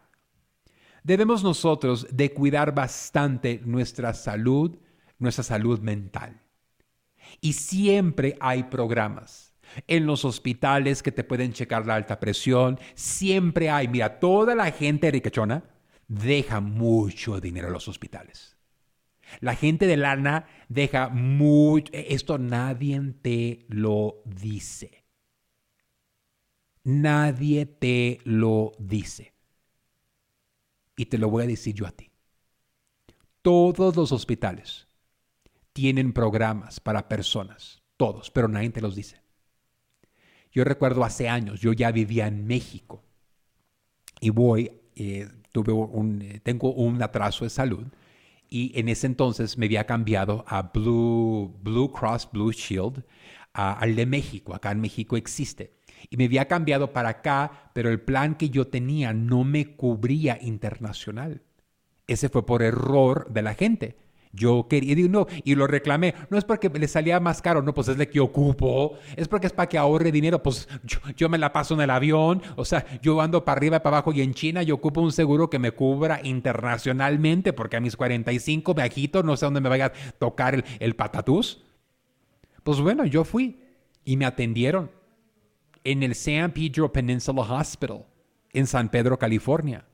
Debemos 1.03 1.45
nosotros 1.45 2.07
de 2.11 2.33
cuidar 2.33 2.75
bastante 2.75 3.61
nuestra 3.65 4.15
salud, 4.15 4.77
nuestra 5.19 5.45
salud 5.45 5.81
mental. 5.81 6.41
Y 7.41 7.53
siempre 7.53 8.37
hay 8.41 8.65
programas. 8.65 9.53
En 9.87 10.07
los 10.07 10.25
hospitales 10.25 11.03
que 11.03 11.13
te 11.13 11.25
pueden 11.25 11.53
checar 11.53 11.87
la 11.87 11.95
alta 11.95 12.21
presión, 12.21 12.79
siempre 12.95 13.71
hay. 13.71 13.89
Mira, 13.89 14.19
toda 14.19 14.55
la 14.55 14.71
gente 14.71 15.11
ricachona 15.11 15.65
deja 16.09 16.61
mucho 16.61 17.41
dinero 17.41 17.69
en 17.69 17.73
los 17.73 17.89
hospitales. 17.89 18.54
La 19.41 19.55
gente 19.55 19.87
de 19.87 19.97
lana 19.97 20.47
deja 20.69 21.09
mucho... 21.09 21.93
Esto 21.93 22.39
nadie 22.39 23.01
te 23.23 23.67
lo 23.69 24.23
dice. 24.25 25.05
Nadie 26.85 27.67
te 27.67 28.21
lo 28.25 28.73
dice. 28.79 29.33
Y 30.97 31.07
te 31.07 31.19
lo 31.19 31.29
voy 31.31 31.45
a 31.45 31.47
decir 31.47 31.75
yo 31.75 31.87
a 31.87 31.93
ti. 31.93 32.11
Todos 33.43 33.97
los 33.97 34.13
hospitales 34.13 34.87
tienen 35.73 36.13
programas 36.13 36.81
para 36.81 37.09
personas, 37.09 37.83
todos, 37.97 38.31
pero 38.31 38.49
nadie 38.49 38.71
te 38.71 38.81
los 38.81 38.95
dice. 38.95 39.21
Yo 40.53 40.63
recuerdo 40.63 41.05
hace 41.05 41.29
años, 41.29 41.61
yo 41.61 41.73
ya 41.73 41.91
vivía 41.91 42.29
en 42.29 42.47
México 42.47 43.03
y 44.21 44.31
voy, 44.31 44.71
eh, 44.95 45.29
tuve 45.53 45.73
un, 45.73 46.23
eh, 46.23 46.41
tengo 46.43 46.73
un 46.73 47.03
atraso 47.03 47.45
de 47.45 47.51
salud 47.51 47.87
y 48.55 48.71
en 48.79 48.89
ese 48.89 49.09
entonces 49.09 49.59
me 49.59 49.67
había 49.67 49.85
cambiado 49.85 50.45
a 50.47 50.63
Blue, 50.63 51.59
Blue 51.61 51.91
Cross 51.91 52.29
Blue 52.33 52.53
Shield, 52.53 53.03
al 53.53 53.97
de 53.97 54.07
México. 54.07 54.55
Acá 54.55 54.71
en 54.71 54.81
México 54.81 55.17
existe. 55.17 55.75
Y 56.09 56.17
me 56.17 56.27
había 56.27 56.47
cambiado 56.47 56.93
para 56.93 57.09
acá, 57.09 57.73
pero 57.73 57.91
el 57.91 58.01
plan 58.01 58.37
que 58.37 58.51
yo 58.51 58.69
tenía 58.69 59.13
no 59.13 59.43
me 59.43 59.75
cubría 59.75 60.39
internacional. 60.41 61.43
Ese 62.07 62.29
fue 62.29 62.47
por 62.47 62.63
error 62.63 63.27
de 63.33 63.43
la 63.43 63.55
gente. 63.55 63.97
Yo 64.35 64.67
quería, 64.69 64.99
y 64.99 65.09
no, 65.09 65.29
y 65.45 65.55
lo 65.55 65.69
reclamé. 65.69 66.15
No 66.29 66.37
es 66.37 66.45
porque 66.45 66.69
le 66.69 66.89
salía 66.89 67.21
más 67.21 67.41
caro, 67.41 67.63
no, 67.63 67.73
pues 67.73 67.87
es 67.87 67.97
de 67.97 68.09
que 68.09 68.19
ocupo. 68.19 68.99
Es 69.17 69.29
porque 69.29 69.47
es 69.47 69.53
para 69.53 69.69
que 69.69 69.79
ahorre 69.79 70.11
dinero. 70.11 70.43
Pues 70.43 70.69
yo, 71.17 71.29
me 71.29 71.39
la 71.39 71.53
paso 71.53 71.75
en 71.75 71.83
el 71.83 71.91
avión. 71.91 72.43
O 72.57 72.65
sea, 72.65 72.85
yo 73.01 73.21
ando 73.21 73.45
para 73.45 73.59
arriba 73.59 73.81
para 73.81 73.99
abajo 73.99 74.13
y 74.13 74.23
en 74.23 74.35
China 74.35 74.63
yo 74.65 74.75
ocupo 74.75 75.01
un 75.01 75.13
seguro 75.13 75.49
que 75.49 75.61
me 75.61 75.71
cubra 75.71 76.21
internacionalmente 76.25 77.53
porque 77.53 77.77
a 77.77 77.81
mis 77.81 77.97
45 77.97 78.75
viajitos 78.75 79.25
no 79.25 79.37
sé 79.37 79.47
dónde 79.47 79.61
me 79.61 79.69
vaya 79.69 79.87
a 79.87 79.93
tocar 80.19 80.55
el, 80.55 80.65
el 80.81 80.97
patatús. 80.97 81.63
Pues 82.65 82.81
bueno, 82.81 83.05
yo 83.05 83.23
fui 83.23 83.61
y 84.05 84.17
me 84.17 84.27
atendieron 84.27 84.91
en 85.85 86.03
el 86.03 86.17
San 86.17 86.51
Pedro 86.51 86.93
Peninsula 86.93 87.43
Hospital 87.43 88.05
en 88.53 88.67
San 88.67 88.89
Pedro, 88.89 89.19
California. 89.19 89.85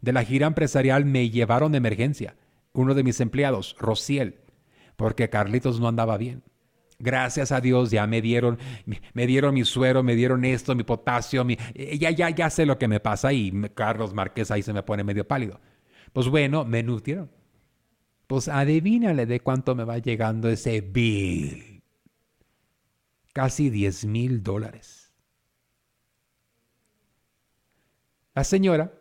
De 0.00 0.12
la 0.12 0.24
gira 0.24 0.46
empresarial 0.46 1.04
me 1.04 1.28
llevaron 1.28 1.72
de 1.72 1.78
emergencia 1.78 2.36
uno 2.76 2.94
de 2.94 3.02
mis 3.02 3.20
empleados, 3.20 3.76
Rociel, 3.78 4.40
porque 4.96 5.28
Carlitos 5.28 5.80
no 5.80 5.88
andaba 5.88 6.16
bien. 6.16 6.42
Gracias 6.98 7.52
a 7.52 7.60
Dios 7.60 7.90
ya 7.90 8.06
me 8.06 8.22
dieron, 8.22 8.58
me 9.12 9.26
dieron 9.26 9.54
mi 9.54 9.64
suero, 9.64 10.02
me 10.02 10.14
dieron 10.14 10.44
esto, 10.44 10.74
mi 10.74 10.82
potasio, 10.82 11.44
mi, 11.44 11.58
eh, 11.74 11.98
ya, 11.98 12.10
ya, 12.10 12.30
ya 12.30 12.48
sé 12.48 12.64
lo 12.64 12.78
que 12.78 12.88
me 12.88 13.00
pasa 13.00 13.32
y 13.32 13.52
Carlos 13.74 14.14
Márquez 14.14 14.50
ahí 14.50 14.62
se 14.62 14.72
me 14.72 14.82
pone 14.82 15.04
medio 15.04 15.26
pálido. 15.26 15.60
Pues 16.12 16.28
bueno, 16.28 16.64
me 16.64 16.82
nutrieron. 16.82 17.30
Pues 18.26 18.48
adivínale 18.48 19.26
de 19.26 19.40
cuánto 19.40 19.74
me 19.74 19.84
va 19.84 19.98
llegando 19.98 20.48
ese 20.48 20.80
bill. 20.80 21.82
Casi 23.32 23.68
10 23.68 24.06
mil 24.06 24.42
dólares. 24.42 25.12
La 28.34 28.44
señora 28.44 28.92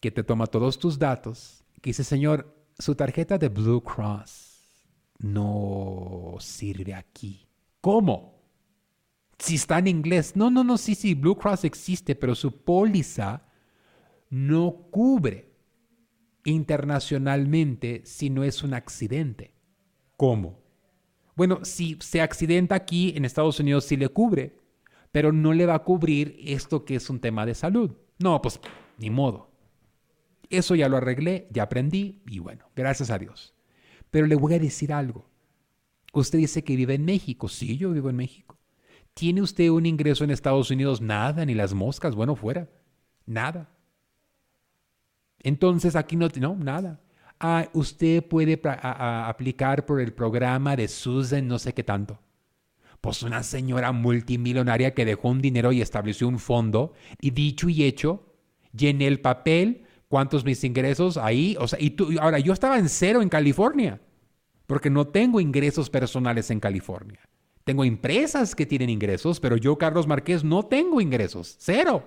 que 0.00 0.10
te 0.10 0.24
toma 0.24 0.46
todos 0.46 0.78
tus 0.78 0.98
datos, 0.98 1.64
que 1.80 1.90
dice, 1.90 2.04
Señor, 2.04 2.54
su 2.82 2.96
tarjeta 2.96 3.38
de 3.38 3.48
Blue 3.48 3.80
Cross 3.80 4.52
no 5.20 6.36
sirve 6.40 6.94
aquí. 6.94 7.46
¿Cómo? 7.80 8.42
Si 9.38 9.54
está 9.54 9.78
en 9.78 9.86
inglés. 9.86 10.34
No, 10.34 10.50
no, 10.50 10.64
no, 10.64 10.76
sí, 10.76 10.96
sí, 10.96 11.14
Blue 11.14 11.36
Cross 11.36 11.64
existe, 11.64 12.16
pero 12.16 12.34
su 12.34 12.64
póliza 12.64 13.46
no 14.30 14.88
cubre 14.90 15.52
internacionalmente 16.44 18.02
si 18.04 18.30
no 18.30 18.42
es 18.42 18.64
un 18.64 18.74
accidente. 18.74 19.54
¿Cómo? 20.16 20.58
Bueno, 21.36 21.64
si 21.64 21.96
se 22.00 22.20
accidenta 22.20 22.74
aquí 22.74 23.14
en 23.16 23.24
Estados 23.24 23.60
Unidos 23.60 23.84
sí 23.84 23.96
le 23.96 24.08
cubre, 24.08 24.58
pero 25.12 25.32
no 25.32 25.52
le 25.52 25.66
va 25.66 25.76
a 25.76 25.84
cubrir 25.84 26.36
esto 26.44 26.84
que 26.84 26.96
es 26.96 27.08
un 27.10 27.20
tema 27.20 27.46
de 27.46 27.54
salud. 27.54 27.92
No, 28.18 28.42
pues 28.42 28.60
ni 28.98 29.08
modo. 29.08 29.51
Eso 30.52 30.74
ya 30.74 30.88
lo 30.88 30.98
arreglé, 30.98 31.48
ya 31.50 31.64
aprendí 31.64 32.22
y 32.28 32.38
bueno, 32.38 32.66
gracias 32.76 33.10
a 33.10 33.18
Dios. 33.18 33.54
Pero 34.10 34.26
le 34.26 34.36
voy 34.36 34.52
a 34.52 34.58
decir 34.58 34.92
algo. 34.92 35.30
Usted 36.12 36.38
dice 36.38 36.62
que 36.62 36.76
vive 36.76 36.94
en 36.94 37.06
México. 37.06 37.48
Sí, 37.48 37.78
yo 37.78 37.90
vivo 37.90 38.10
en 38.10 38.16
México. 38.16 38.58
¿Tiene 39.14 39.40
usted 39.40 39.70
un 39.70 39.86
ingreso 39.86 40.24
en 40.24 40.30
Estados 40.30 40.70
Unidos? 40.70 41.00
Nada, 41.00 41.46
ni 41.46 41.54
las 41.54 41.72
moscas, 41.72 42.14
bueno, 42.14 42.36
fuera. 42.36 42.68
Nada. 43.24 43.70
Entonces 45.40 45.96
aquí 45.96 46.16
no, 46.16 46.28
no, 46.38 46.54
nada. 46.54 47.00
Ah, 47.40 47.68
usted 47.72 48.22
puede 48.22 48.60
aplicar 48.62 49.86
por 49.86 50.02
el 50.02 50.12
programa 50.12 50.76
de 50.76 50.86
Susan, 50.86 51.48
no 51.48 51.58
sé 51.58 51.72
qué 51.72 51.82
tanto. 51.82 52.20
Pues 53.00 53.22
una 53.22 53.42
señora 53.42 53.90
multimillonaria 53.90 54.92
que 54.92 55.06
dejó 55.06 55.30
un 55.30 55.40
dinero 55.40 55.72
y 55.72 55.80
estableció 55.80 56.28
un 56.28 56.38
fondo 56.38 56.92
y 57.20 57.30
dicho 57.30 57.70
y 57.70 57.84
hecho, 57.84 58.36
llené 58.72 59.08
el 59.08 59.20
papel, 59.20 59.86
cuántos 60.12 60.44
mis 60.44 60.62
ingresos 60.62 61.16
ahí, 61.16 61.56
o 61.58 61.66
sea, 61.66 61.80
y 61.80 61.88
tú, 61.92 62.10
ahora 62.20 62.38
yo 62.38 62.52
estaba 62.52 62.78
en 62.78 62.90
cero 62.90 63.22
en 63.22 63.30
California, 63.30 63.98
porque 64.66 64.90
no 64.90 65.06
tengo 65.06 65.40
ingresos 65.40 65.88
personales 65.88 66.50
en 66.50 66.60
California. 66.60 67.18
Tengo 67.64 67.82
empresas 67.82 68.54
que 68.54 68.66
tienen 68.66 68.90
ingresos, 68.90 69.40
pero 69.40 69.56
yo, 69.56 69.78
Carlos 69.78 70.06
Márquez, 70.06 70.44
no 70.44 70.64
tengo 70.64 71.00
ingresos, 71.00 71.56
cero. 71.58 72.04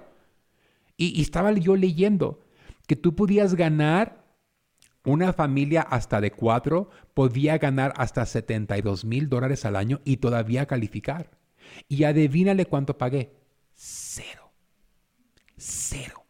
Y, 0.97 1.19
estaba 1.19 1.51
yo 1.53 1.75
leyendo 1.75 2.45
que 2.85 2.95
tú 2.95 3.15
podías 3.15 3.55
ganar 3.55 4.23
una 5.03 5.33
familia 5.33 5.81
hasta 5.81 6.21
de 6.21 6.29
cuatro 6.29 6.91
podía 7.15 7.57
ganar 7.57 7.91
hasta 7.97 8.23
72 8.27 9.03
mil 9.03 9.29
dólares 9.29 9.65
al 9.65 9.75
año 9.75 9.99
y 10.05 10.17
todavía 10.17 10.67
calificar. 10.67 11.31
Y 11.89 12.03
adivínale 12.03 12.67
cuánto 12.67 12.99
pagué. 12.99 13.33
Cero. 13.73 14.51
Cero. 15.57 16.23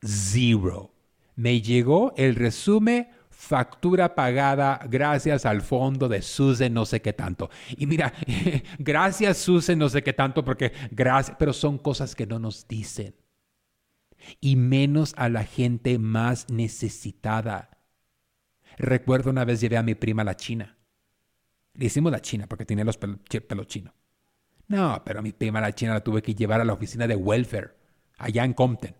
Zero. 0.00 0.91
Me 1.34 1.60
llegó 1.60 2.12
el 2.16 2.34
resumen 2.34 3.08
factura 3.42 4.14
pagada 4.14 4.78
gracias 4.88 5.46
al 5.46 5.62
fondo 5.62 6.08
de 6.08 6.22
Susan 6.22 6.72
no 6.72 6.86
sé 6.86 7.02
qué 7.02 7.12
tanto. 7.12 7.50
Y 7.76 7.86
mira, 7.86 8.12
gracias 8.78 9.38
Susan 9.38 9.78
no 9.78 9.88
sé 9.88 10.02
qué 10.02 10.12
tanto 10.12 10.44
porque 10.44 10.72
gracias, 10.92 11.36
pero 11.38 11.52
son 11.52 11.78
cosas 11.78 12.14
que 12.14 12.26
no 12.26 12.38
nos 12.38 12.68
dicen. 12.68 13.16
Y 14.40 14.54
menos 14.54 15.12
a 15.16 15.28
la 15.28 15.42
gente 15.42 15.98
más 15.98 16.50
necesitada. 16.50 17.70
Recuerdo 18.78 19.30
una 19.30 19.44
vez 19.44 19.60
llevé 19.60 19.76
a 19.76 19.82
mi 19.82 19.96
prima 19.96 20.22
a 20.22 20.26
la 20.26 20.36
China. 20.36 20.78
Le 21.74 21.86
hicimos 21.86 22.12
la 22.12 22.20
China 22.20 22.46
porque 22.46 22.64
tenía 22.64 22.84
los 22.84 22.96
pelos 22.96 23.18
pelo 23.48 23.64
chinos. 23.64 23.92
No, 24.68 25.02
pero 25.04 25.20
mi 25.20 25.32
prima 25.32 25.60
la 25.60 25.74
China 25.74 25.94
la 25.94 26.04
tuve 26.04 26.22
que 26.22 26.34
llevar 26.34 26.60
a 26.60 26.64
la 26.64 26.72
oficina 26.74 27.08
de 27.08 27.16
welfare, 27.16 27.74
allá 28.18 28.44
en 28.44 28.52
Compton. 28.52 28.94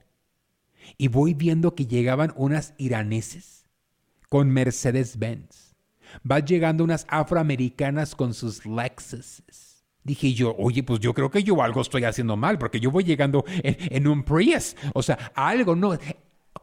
Y 0.96 1.08
voy 1.08 1.34
viendo 1.34 1.74
que 1.74 1.86
llegaban 1.86 2.32
unas 2.36 2.74
iraneses 2.78 3.66
con 4.28 4.50
Mercedes-Benz. 4.50 5.74
Va 6.30 6.40
llegando 6.40 6.84
unas 6.84 7.06
afroamericanas 7.08 8.14
con 8.14 8.34
sus 8.34 8.66
Lexuses. 8.66 9.84
Dije 10.04 10.34
yo, 10.34 10.54
oye, 10.58 10.82
pues 10.82 11.00
yo 11.00 11.14
creo 11.14 11.30
que 11.30 11.44
yo 11.44 11.62
algo 11.62 11.80
estoy 11.80 12.04
haciendo 12.04 12.36
mal, 12.36 12.58
porque 12.58 12.80
yo 12.80 12.90
voy 12.90 13.04
llegando 13.04 13.44
en, 13.62 13.76
en 13.78 14.08
un 14.08 14.24
Prius. 14.24 14.76
O 14.94 15.02
sea, 15.02 15.32
algo, 15.34 15.76
no 15.76 15.96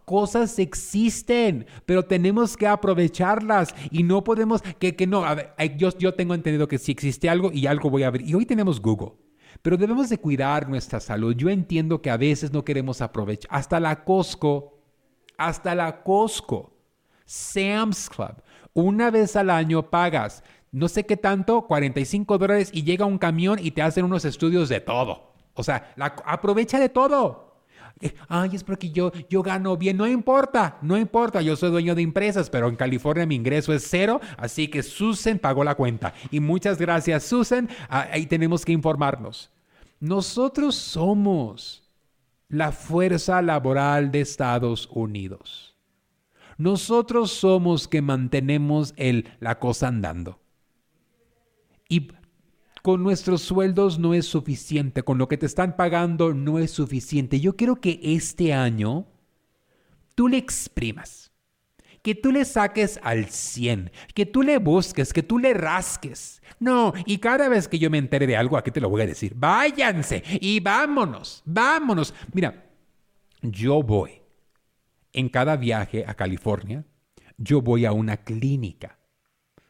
cosas 0.09 0.57
existen, 0.57 1.67
pero 1.85 2.03
tenemos 2.03 2.57
que 2.57 2.65
aprovecharlas 2.65 3.75
y 3.91 4.01
no 4.01 4.23
podemos, 4.23 4.63
que, 4.79 4.95
que 4.95 5.05
no, 5.05 5.23
a 5.23 5.35
ver, 5.35 5.53
yo, 5.77 5.95
yo 5.99 6.15
tengo 6.15 6.33
entendido 6.33 6.67
que 6.67 6.79
si 6.79 6.91
existe 6.91 7.29
algo 7.29 7.51
y 7.51 7.67
algo 7.67 7.91
voy 7.91 8.01
a 8.01 8.09
ver, 8.09 8.23
y 8.23 8.33
hoy 8.33 8.47
tenemos 8.47 8.81
Google, 8.81 9.11
pero 9.62 9.77
debemos 9.77 10.10
de 10.10 10.20
cuidar 10.20 10.68
nuestra 10.70 11.00
salud. 11.00 11.36
Yo 11.36 11.50
entiendo 11.50 12.01
que 12.01 12.10
a 12.10 12.18
veces 12.18 12.51
no 12.51 12.63
queremos 12.63 13.01
aprovechar, 13.01 13.50
hasta 13.53 13.79
la 13.79 14.03
Costco, 14.03 14.79
hasta 15.38 15.75
la 15.75 16.03
Costco, 16.03 16.74
Sam's 17.25 18.10
Club, 18.10 18.41
una 18.74 19.12
vez 19.12 19.36
al 19.36 19.50
año 19.50 19.89
pagas 19.89 20.44
no 20.72 20.88
sé 20.88 21.06
qué 21.06 21.18
tanto, 21.18 21.63
45 21.63 22.38
dólares 22.38 22.70
y 22.74 22.84
llega 22.84 23.06
un 23.06 23.18
camión 23.18 23.60
y 23.60 23.72
te 23.72 23.82
hacen 23.82 24.06
unos 24.06 24.25
estudios 24.25 24.70
de 24.70 24.79
todo. 24.79 25.34
O 25.56 25.63
sea, 25.63 25.94
la, 25.96 26.15
aprovecha 26.25 26.79
de 26.79 26.89
todo. 26.89 27.49
Ay, 28.27 28.51
es 28.53 28.63
porque 28.63 28.91
yo, 28.91 29.12
yo 29.29 29.41
gano 29.44 29.75
bien. 29.77 29.98
No 29.98 30.08
importa, 30.08 30.77
no 30.82 30.98
importa. 30.98 31.41
Yo 31.41 31.56
soy 31.56 31.72
dueño 31.72 31.96
de 31.96 32.01
empresas, 32.01 32.50
pero 32.50 32.68
en 32.70 32.75
California 32.75 33.25
mi 33.25 33.36
ingreso 33.36 33.74
es 33.74 33.86
cero. 33.89 34.22
Así 34.38 34.68
que 34.68 34.84
Susan 34.84 35.39
pagó 35.39 35.63
la 35.63 35.75
cuenta. 35.75 36.13
Y 36.32 36.39
muchas 36.39 36.77
gracias, 36.77 37.24
Susan. 37.24 37.70
Ah, 37.89 38.08
ahí 38.12 38.25
tenemos 38.25 38.63
que 38.63 38.72
informarnos. 38.72 39.50
Nosotros 40.00 40.75
somos 40.75 41.84
la 42.48 42.72
fuerza 42.72 43.41
laboral 43.41 44.12
de 44.12 44.22
Estados 44.22 44.88
Unidos. 44.91 45.75
Nosotros 46.58 47.32
somos 47.32 47.88
que 47.88 48.01
mantenemos 48.01 48.94
el, 48.98 49.29
la 49.39 49.60
cosa 49.60 49.88
andando. 49.88 50.39
Y 51.88 52.12
con 52.89 53.03
nuestros 53.03 53.43
sueldos 53.43 54.00
no 54.00 54.15
es 54.15 54.25
suficiente, 54.25 55.03
con 55.03 55.19
lo 55.19 55.27
que 55.27 55.38
te 55.38 55.46
están 55.46 55.75
pagando 55.75 56.34
no 56.34 56.58
es 56.58 56.72
suficiente. 56.72 57.39
Yo 57.39 57.55
quiero 57.55 57.75
que 57.75 58.00
este 58.01 58.51
año 58.51 59.05
tú 60.15 60.27
le 60.27 60.38
exprimas, 60.38 61.31
que 62.01 62.15
tú 62.15 62.31
le 62.31 62.43
saques 62.46 63.00
al 63.03 63.29
100, 63.29 63.91
que 64.15 64.25
tú 64.25 64.41
le 64.41 64.58
busques, 64.58 65.13
que 65.13 65.22
tú 65.22 65.37
le 65.37 65.53
rasques. 65.53 66.42
No, 66.59 66.92
y 67.05 67.20
cada 67.20 67.48
vez 67.48 67.68
que 67.68 67.77
yo 67.77 67.92
me 67.92 68.00
entere 68.00 68.25
de 68.25 68.35
algo, 68.35 68.57
aquí 68.57 68.72
te 68.72 68.81
lo 68.81 68.90
voy 68.90 69.03
a 69.03 69.05
decir, 69.05 69.33
váyanse 69.35 70.24
y 70.42 70.59
vámonos, 70.59 71.44
vámonos. 71.46 72.16
Mira, 72.33 72.72
yo 73.44 73.83
voy 73.83 74.24
en 75.13 75.29
cada 75.29 75.57
viaje 75.57 76.05
a 76.07 76.16
California, 76.16 76.83
yo 77.37 77.61
voy 77.61 77.85
a 77.85 77.92
una 77.92 78.18
clínica 78.18 78.99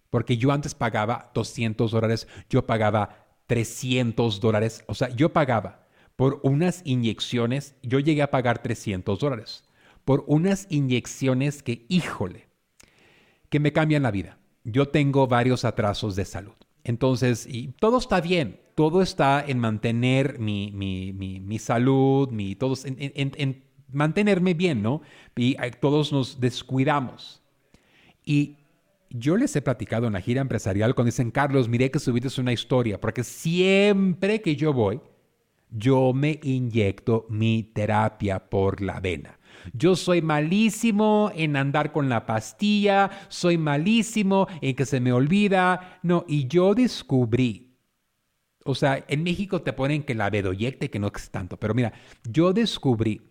porque 0.09 0.37
yo 0.37 0.51
antes 0.51 0.73
pagaba 0.73 1.31
200 1.33 1.91
dólares, 1.91 2.27
yo 2.49 2.65
pagaba 2.65 3.27
300 3.47 4.39
dólares. 4.39 4.83
O 4.87 4.95
sea, 4.95 5.09
yo 5.09 5.33
pagaba 5.33 5.87
por 6.15 6.39
unas 6.43 6.81
inyecciones, 6.85 7.75
yo 7.81 7.99
llegué 7.99 8.21
a 8.21 8.31
pagar 8.31 8.61
300 8.61 9.19
dólares. 9.19 9.63
Por 10.05 10.23
unas 10.27 10.67
inyecciones 10.69 11.63
que, 11.63 11.85
híjole, 11.89 12.47
que 13.49 13.59
me 13.59 13.73
cambian 13.73 14.03
la 14.03 14.11
vida. 14.11 14.37
Yo 14.63 14.89
tengo 14.89 15.27
varios 15.27 15.65
atrasos 15.65 16.15
de 16.15 16.25
salud. 16.25 16.53
Entonces, 16.83 17.47
y 17.47 17.69
todo 17.79 17.97
está 17.97 18.21
bien, 18.21 18.59
todo 18.75 19.01
está 19.01 19.43
en 19.45 19.59
mantener 19.59 20.39
mi, 20.39 20.71
mi, 20.71 21.11
mi, 21.13 21.59
salud, 21.59 22.29
mi, 22.29 22.55
todos, 22.55 22.85
en, 22.85 22.95
en, 22.97 23.63
mantenerme 23.91 24.53
bien, 24.53 24.81
¿no? 24.81 25.01
Y 25.35 25.55
eh, 25.61 25.71
todos 25.79 26.11
nos 26.11 26.39
descuidamos. 26.39 27.41
Y 28.23 28.58
yo 29.09 29.37
les 29.37 29.55
he 29.55 29.61
platicado 29.61 30.07
en 30.07 30.13
la 30.13 30.21
gira 30.21 30.41
empresarial 30.41 30.95
cuando 30.95 31.09
dicen, 31.09 31.31
Carlos, 31.31 31.67
miré 31.67 31.91
que 31.91 31.99
subiste 31.99 32.39
una 32.39 32.53
historia, 32.53 32.99
porque 32.99 33.23
siempre 33.23 34.41
que 34.41 34.55
yo 34.55 34.73
voy, 34.73 35.01
yo 35.71 36.13
me 36.13 36.39
inyecto 36.43 37.25
mi 37.29 37.63
terapia 37.63 38.49
por 38.49 38.81
la 38.81 38.99
vena. 38.99 39.39
Yo 39.73 39.95
soy 39.95 40.21
malísimo 40.21 41.31
en 41.35 41.55
andar 41.55 41.91
con 41.91 42.09
la 42.09 42.25
pastilla, 42.25 43.09
soy 43.27 43.57
malísimo 43.57 44.47
en 44.61 44.75
que 44.75 44.85
se 44.85 44.99
me 44.99 45.11
olvida. 45.11 45.99
No, 46.01 46.25
y 46.27 46.47
yo 46.47 46.73
descubrí, 46.73 47.75
o 48.63 48.75
sea, 48.75 49.03
en 49.07 49.23
México 49.23 49.61
te 49.61 49.73
ponen 49.73 50.03
que 50.03 50.15
la 50.15 50.29
vedoyecte, 50.29 50.89
que 50.89 50.99
no 50.99 51.11
es 51.13 51.29
tanto, 51.29 51.57
pero 51.57 51.73
mira, 51.73 51.93
yo 52.23 52.53
descubrí 52.53 53.21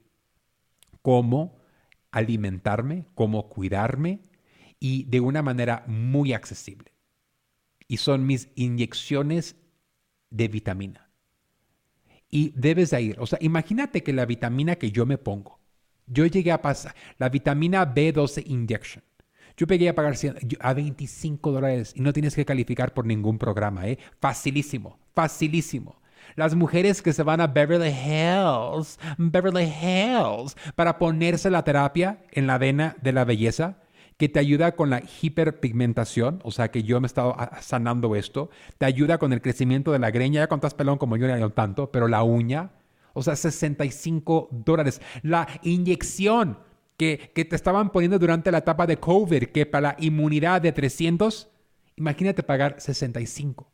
cómo 1.03 1.57
alimentarme, 2.11 3.07
cómo 3.15 3.49
cuidarme, 3.49 4.21
y 4.81 5.05
de 5.05 5.21
una 5.21 5.43
manera 5.43 5.85
muy 5.87 6.33
accesible. 6.33 6.93
Y 7.87 7.99
son 7.99 8.27
mis 8.27 8.49
inyecciones 8.55 9.57
de 10.31 10.49
vitamina. 10.49 11.11
Y 12.31 12.53
debes 12.55 12.91
de 12.91 13.01
ir. 13.01 13.21
O 13.21 13.27
sea, 13.27 13.39
imagínate 13.41 14.03
que 14.03 14.13
la 14.13 14.27
vitamina 14.27 14.77
que 14.77 14.91
yo 14.91 15.07
me 15.07 15.17
pongo, 15.17 15.59
yo 16.07 16.27
llegué 16.27 16.53
a 16.53 16.63
pasar 16.63 16.95
la 17.19 17.29
vitamina 17.29 17.95
B12 17.95 18.45
injection. 18.47 19.05
Yo 19.57 19.67
pegué 19.67 19.89
a 19.89 19.95
pagar 19.95 20.15
a 20.61 20.75
25 20.75 21.51
dólares 21.51 21.93
y 21.97 22.01
no 22.01 22.13
tienes 22.13 22.37
que 22.37 22.45
calificar 22.45 22.95
por 22.95 23.05
ningún 23.07 23.39
programa, 23.39 23.89
¿eh? 23.89 23.99
Facilísimo, 24.21 25.01
facilísimo. 25.15 26.01
Las 26.37 26.55
mujeres 26.55 27.03
que 27.03 27.13
se 27.13 27.25
van 27.25 27.41
a 27.41 27.49
Beverly 27.49 27.89
Hills, 27.89 29.01
Beverly 29.17 29.65
Hills, 29.65 30.57
para 30.77 30.97
ponerse 30.99 31.51
la 31.51 31.65
terapia 31.65 32.23
en 32.31 32.47
la 32.47 32.59
vena 32.59 32.97
de 33.03 33.13
la 33.13 33.25
belleza, 33.25 33.79
que 34.19 34.29
te 34.29 34.41
ayuda 34.41 34.75
con 34.75 34.91
la 34.91 35.03
hiperpigmentación, 35.23 36.41
o 36.43 36.51
sea 36.51 36.71
que 36.71 36.83
yo 36.83 37.01
me 37.01 37.07
he 37.07 37.09
estado 37.09 37.37
sanando 37.61 38.17
esto, 38.17 38.51
te 38.77 38.85
ayuda 38.85 39.19
con 39.19 39.33
el 39.33 39.41
crecimiento 39.41 39.93
de 39.93 40.01
la 40.01 40.11
greña, 40.11 40.43
ya 40.43 40.49
cuando 40.49 40.69
pelón 40.71 40.99
como 40.99 41.17
yo, 41.17 41.35
no 41.35 41.51
tanto, 41.51 41.91
pero 41.93 42.09
la 42.09 42.25
uña, 42.25 42.73
o 43.13 43.23
sea, 43.23 43.37
65 43.37 44.49
dólares. 44.51 45.01
La 45.23 45.49
inyección 45.63 46.59
que, 46.97 47.31
que 47.33 47.45
te 47.45 47.57
estaban 47.57 47.91
poniendo 47.91 48.19
durante 48.19 48.51
la 48.51 48.59
etapa 48.59 48.87
de 48.87 48.99
COVID, 48.99 49.45
que 49.45 49.67
para 49.67 49.93
la 49.93 49.97
inmunidad 50.01 50.61
de 50.61 50.73
300, 50.73 51.49
imagínate 51.97 52.43
pagar 52.43 52.81
65. 52.81 53.71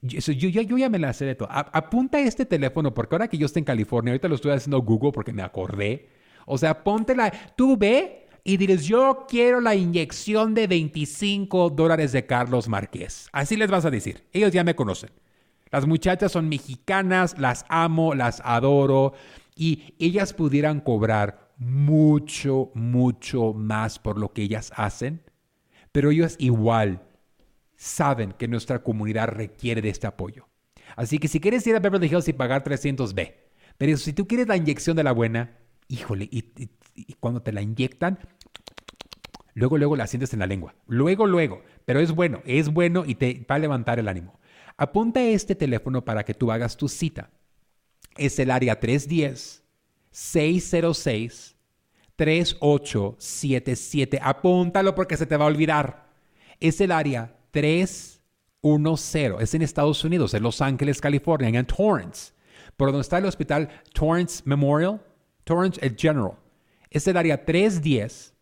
Yo, 0.00 0.32
yo, 0.32 0.78
ya 0.78 0.88
me 0.88 0.98
la 0.98 1.12
sé 1.12 1.26
de 1.26 1.34
todo. 1.36 1.48
apunta 1.50 2.18
este 2.18 2.44
teléfono, 2.44 2.92
porque 2.92 3.14
ahora 3.14 3.28
que 3.28 3.38
yo 3.38 3.46
estoy 3.46 3.60
en 3.60 3.66
California, 3.66 4.12
ahorita 4.12 4.28
lo 4.28 4.34
estoy 4.34 4.50
haciendo 4.50 4.80
Google 4.80 5.12
porque 5.12 5.32
me 5.32 5.42
acordé. 5.42 6.08
O 6.44 6.58
sea, 6.58 6.82
ponte 6.82 7.14
la. 7.14 7.30
Tú 7.54 7.76
ve 7.76 8.26
y 8.44 8.56
diles, 8.56 8.86
yo 8.86 9.26
quiero 9.28 9.60
la 9.60 9.74
inyección 9.74 10.54
de 10.54 10.66
25 10.66 11.70
dólares 11.70 12.10
de 12.12 12.26
Carlos 12.26 12.68
Márquez. 12.68 13.28
Así 13.32 13.56
les 13.56 13.70
vas 13.70 13.84
a 13.84 13.90
decir. 13.90 14.24
Ellos 14.32 14.52
ya 14.52 14.64
me 14.64 14.74
conocen. 14.74 15.10
Las 15.70 15.86
muchachas 15.86 16.32
son 16.32 16.48
mexicanas, 16.48 17.38
las 17.38 17.64
amo, 17.68 18.14
las 18.14 18.42
adoro 18.44 19.14
y 19.56 19.94
ellas 19.98 20.34
pudieran 20.34 20.80
cobrar 20.80 21.52
mucho, 21.56 22.70
mucho 22.74 23.52
más 23.54 23.98
por 23.98 24.18
lo 24.18 24.32
que 24.32 24.42
ellas 24.42 24.72
hacen, 24.76 25.22
pero 25.92 26.10
ellos 26.10 26.36
igual 26.38 27.02
saben 27.76 28.32
que 28.32 28.48
nuestra 28.48 28.82
comunidad 28.82 29.28
requiere 29.28 29.80
de 29.80 29.88
este 29.88 30.06
apoyo. 30.06 30.48
Así 30.96 31.18
que 31.18 31.28
si 31.28 31.40
quieres 31.40 31.66
ir 31.66 31.76
a 31.76 31.80
Beverly 31.80 32.08
Hills 32.08 32.28
y 32.28 32.32
pagar 32.32 32.64
300, 32.64 33.14
ve. 33.14 33.50
Pero 33.78 33.96
si 33.96 34.12
tú 34.12 34.26
quieres 34.26 34.48
la 34.48 34.56
inyección 34.56 34.96
de 34.96 35.04
la 35.04 35.12
buena, 35.12 35.58
híjole, 35.88 36.28
y 36.30 36.42
cuando 37.20 37.42
te 37.42 37.52
la 37.52 37.62
inyectan, 37.62 38.18
luego, 39.54 39.78
luego 39.78 39.96
la 39.96 40.06
sientes 40.06 40.32
en 40.32 40.40
la 40.40 40.46
lengua. 40.46 40.74
Luego, 40.86 41.26
luego. 41.26 41.62
Pero 41.84 42.00
es 42.00 42.12
bueno, 42.12 42.42
es 42.44 42.72
bueno 42.72 43.04
y 43.06 43.14
te 43.14 43.46
va 43.50 43.56
a 43.56 43.58
levantar 43.58 43.98
el 43.98 44.08
ánimo. 44.08 44.38
Apunta 44.76 45.22
este 45.22 45.54
teléfono 45.54 46.04
para 46.04 46.24
que 46.24 46.34
tú 46.34 46.50
hagas 46.50 46.76
tu 46.76 46.88
cita. 46.88 47.30
Es 48.16 48.38
el 48.38 48.50
área 48.50 48.78
310 48.78 49.62
606 50.10 51.56
3877. 52.16 54.20
Apúntalo 54.22 54.94
porque 54.94 55.16
se 55.16 55.26
te 55.26 55.36
va 55.36 55.44
a 55.44 55.48
olvidar. 55.48 56.08
Es 56.60 56.80
el 56.80 56.92
área 56.92 57.36
310. 57.50 59.40
Es 59.40 59.54
en 59.54 59.62
Estados 59.62 60.04
Unidos, 60.04 60.34
en 60.34 60.42
Los 60.42 60.60
Ángeles, 60.60 61.00
California, 61.00 61.48
en 61.48 61.66
Torrance. 61.66 62.32
Por 62.76 62.88
donde 62.88 63.02
está 63.02 63.18
el 63.18 63.26
hospital 63.26 63.68
Torrance 63.92 64.42
Memorial, 64.44 65.00
Torrance 65.44 65.84
el 65.84 65.96
General. 65.96 66.32
Es 66.92 67.06
el 67.06 67.16
área 67.16 67.44
310 67.44 68.34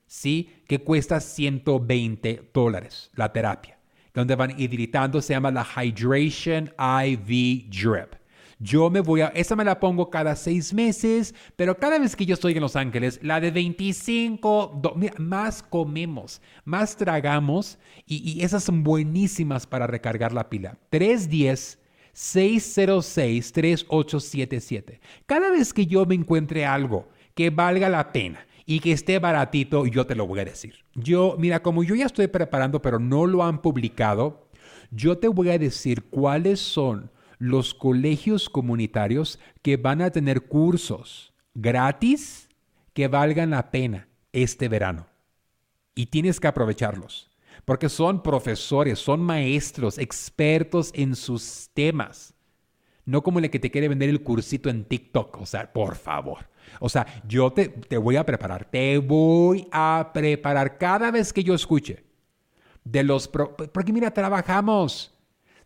¿sí? 0.06 0.62
Que 0.68 0.78
cuesta 0.78 1.18
120 1.18 2.50
dólares 2.54 3.10
la 3.14 3.32
terapia 3.32 3.78
donde 4.18 4.34
van 4.34 4.58
hidratando, 4.58 5.22
se 5.22 5.32
llama 5.32 5.50
la 5.50 5.64
Hydration 5.64 6.72
IV 6.76 7.68
Drip. 7.70 8.14
Yo 8.58 8.90
me 8.90 9.00
voy 9.00 9.20
a, 9.20 9.28
esa 9.28 9.54
me 9.54 9.64
la 9.64 9.78
pongo 9.78 10.10
cada 10.10 10.34
seis 10.34 10.74
meses, 10.74 11.32
pero 11.54 11.78
cada 11.78 12.00
vez 12.00 12.16
que 12.16 12.26
yo 12.26 12.34
estoy 12.34 12.54
en 12.54 12.60
Los 12.60 12.74
Ángeles, 12.74 13.20
la 13.22 13.40
de 13.40 13.52
25, 13.52 14.82
más 15.18 15.62
comemos, 15.62 16.42
más 16.64 16.96
tragamos 16.96 17.78
y, 18.04 18.16
y 18.16 18.42
esas 18.42 18.64
son 18.64 18.82
buenísimas 18.82 19.68
para 19.68 19.86
recargar 19.86 20.32
la 20.32 20.50
pila. 20.50 20.76
310 20.90 21.78
606-3877. 22.18 24.98
Cada 25.26 25.50
vez 25.50 25.72
que 25.72 25.86
yo 25.86 26.04
me 26.04 26.16
encuentre 26.16 26.66
algo 26.66 27.08
que 27.34 27.48
valga 27.50 27.88
la 27.88 28.12
pena, 28.12 28.44
y 28.70 28.80
que 28.80 28.92
esté 28.92 29.18
baratito, 29.18 29.86
yo 29.86 30.06
te 30.06 30.14
lo 30.14 30.26
voy 30.26 30.40
a 30.40 30.44
decir. 30.44 30.74
Yo, 30.94 31.36
mira, 31.38 31.62
como 31.62 31.84
yo 31.84 31.94
ya 31.94 32.04
estoy 32.04 32.26
preparando, 32.26 32.82
pero 32.82 32.98
no 32.98 33.26
lo 33.26 33.42
han 33.42 33.62
publicado, 33.62 34.46
yo 34.90 35.16
te 35.16 35.28
voy 35.28 35.48
a 35.48 35.58
decir 35.58 36.04
cuáles 36.10 36.60
son 36.60 37.10
los 37.38 37.72
colegios 37.72 38.50
comunitarios 38.50 39.38
que 39.62 39.78
van 39.78 40.02
a 40.02 40.10
tener 40.10 40.42
cursos 40.42 41.32
gratis 41.54 42.50
que 42.92 43.08
valgan 43.08 43.50
la 43.50 43.70
pena 43.70 44.06
este 44.34 44.68
verano. 44.68 45.06
Y 45.94 46.06
tienes 46.06 46.38
que 46.38 46.48
aprovecharlos, 46.48 47.27
porque 47.68 47.90
son 47.90 48.22
profesores, 48.22 48.98
son 48.98 49.20
maestros, 49.20 49.98
expertos 49.98 50.90
en 50.94 51.14
sus 51.14 51.68
temas. 51.74 52.32
No 53.04 53.22
como 53.22 53.40
el 53.40 53.50
que 53.50 53.58
te 53.58 53.70
quiere 53.70 53.88
vender 53.88 54.08
el 54.08 54.22
cursito 54.22 54.70
en 54.70 54.86
TikTok, 54.86 55.42
o 55.42 55.44
sea, 55.44 55.70
por 55.70 55.94
favor. 55.94 56.48
O 56.80 56.88
sea, 56.88 57.06
yo 57.28 57.52
te, 57.52 57.68
te 57.68 57.98
voy 57.98 58.16
a 58.16 58.24
preparar, 58.24 58.64
te 58.70 58.96
voy 58.96 59.68
a 59.70 60.12
preparar 60.14 60.78
cada 60.78 61.10
vez 61.10 61.30
que 61.30 61.44
yo 61.44 61.54
escuche 61.54 62.02
de 62.84 63.04
los... 63.04 63.28
porque 63.28 63.92
mira, 63.92 64.14
trabajamos. 64.14 65.14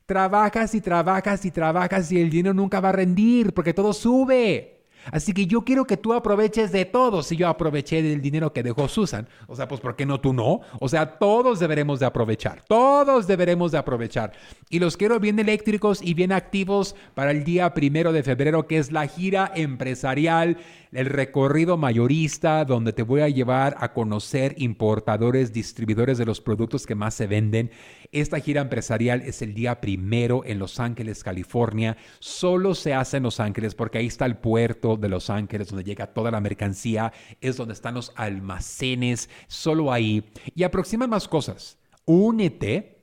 Trabajas 0.04 0.74
y 0.74 0.80
trabajas 0.80 1.44
y 1.44 1.52
trabajas 1.52 2.10
y 2.10 2.20
el 2.20 2.30
dinero 2.30 2.52
nunca 2.52 2.80
va 2.80 2.88
a 2.88 2.92
rendir 2.94 3.54
porque 3.54 3.74
todo 3.74 3.92
sube. 3.92 4.71
Así 5.10 5.32
que 5.32 5.46
yo 5.46 5.62
quiero 5.64 5.84
que 5.84 5.96
tú 5.96 6.12
aproveches 6.12 6.70
de 6.72 6.84
todo. 6.84 7.22
Si 7.22 7.36
yo 7.36 7.48
aproveché 7.48 8.02
del 8.02 8.22
dinero 8.22 8.52
que 8.52 8.62
dejó 8.62 8.88
Susan, 8.88 9.28
o 9.46 9.56
sea, 9.56 9.68
pues 9.68 9.80
¿por 9.80 9.96
qué 9.96 10.06
no 10.06 10.20
tú 10.20 10.32
no? 10.32 10.60
O 10.80 10.88
sea, 10.88 11.18
todos 11.18 11.58
deberemos 11.58 12.00
de 12.00 12.06
aprovechar. 12.06 12.62
Todos 12.68 13.26
deberemos 13.26 13.72
de 13.72 13.78
aprovechar. 13.78 14.32
Y 14.70 14.78
los 14.78 14.96
quiero 14.96 15.18
bien 15.18 15.38
eléctricos 15.38 16.00
y 16.02 16.14
bien 16.14 16.32
activos 16.32 16.94
para 17.14 17.30
el 17.30 17.44
día 17.44 17.74
primero 17.74 18.12
de 18.12 18.22
febrero, 18.22 18.66
que 18.66 18.78
es 18.78 18.92
la 18.92 19.06
gira 19.06 19.50
empresarial 19.54 20.58
el 20.92 21.06
recorrido 21.06 21.76
mayorista 21.76 22.64
donde 22.64 22.92
te 22.92 23.02
voy 23.02 23.22
a 23.22 23.28
llevar 23.28 23.74
a 23.78 23.92
conocer 23.92 24.54
importadores, 24.58 25.52
distribuidores 25.52 26.18
de 26.18 26.26
los 26.26 26.40
productos 26.40 26.86
que 26.86 26.94
más 26.94 27.14
se 27.14 27.26
venden. 27.26 27.70
Esta 28.12 28.40
gira 28.40 28.60
empresarial 28.60 29.22
es 29.22 29.40
el 29.40 29.54
día 29.54 29.80
primero 29.80 30.44
en 30.44 30.58
Los 30.58 30.78
Ángeles, 30.80 31.24
California. 31.24 31.96
Solo 32.18 32.74
se 32.74 32.92
hace 32.92 33.16
en 33.16 33.22
Los 33.22 33.40
Ángeles 33.40 33.74
porque 33.74 33.96
ahí 33.96 34.06
está 34.06 34.26
el 34.26 34.36
puerto 34.36 34.98
de 34.98 35.08
Los 35.08 35.30
Ángeles 35.30 35.68
donde 35.68 35.82
llega 35.82 36.08
toda 36.08 36.30
la 36.30 36.42
mercancía, 36.42 37.10
es 37.40 37.56
donde 37.56 37.72
están 37.72 37.94
los 37.94 38.12
almacenes, 38.16 39.30
solo 39.46 39.90
ahí. 39.90 40.30
Y 40.54 40.62
aproximan 40.62 41.08
más 41.08 41.26
cosas. 41.26 41.78
Únete 42.04 43.02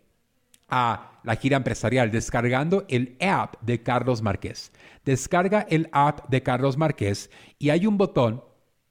a 0.67 1.19
la 1.23 1.35
gira 1.35 1.57
empresarial 1.57 2.11
descargando 2.11 2.85
el 2.87 3.17
app 3.19 3.59
de 3.63 3.81
Carlos 3.81 4.21
Márquez. 4.21 4.71
Descarga 5.05 5.65
el 5.71 5.89
app 5.91 6.29
de 6.29 6.43
Carlos 6.43 6.77
Márquez 6.77 7.31
y 7.57 7.71
hay 7.71 7.87
un 7.87 7.97
botón 7.97 8.43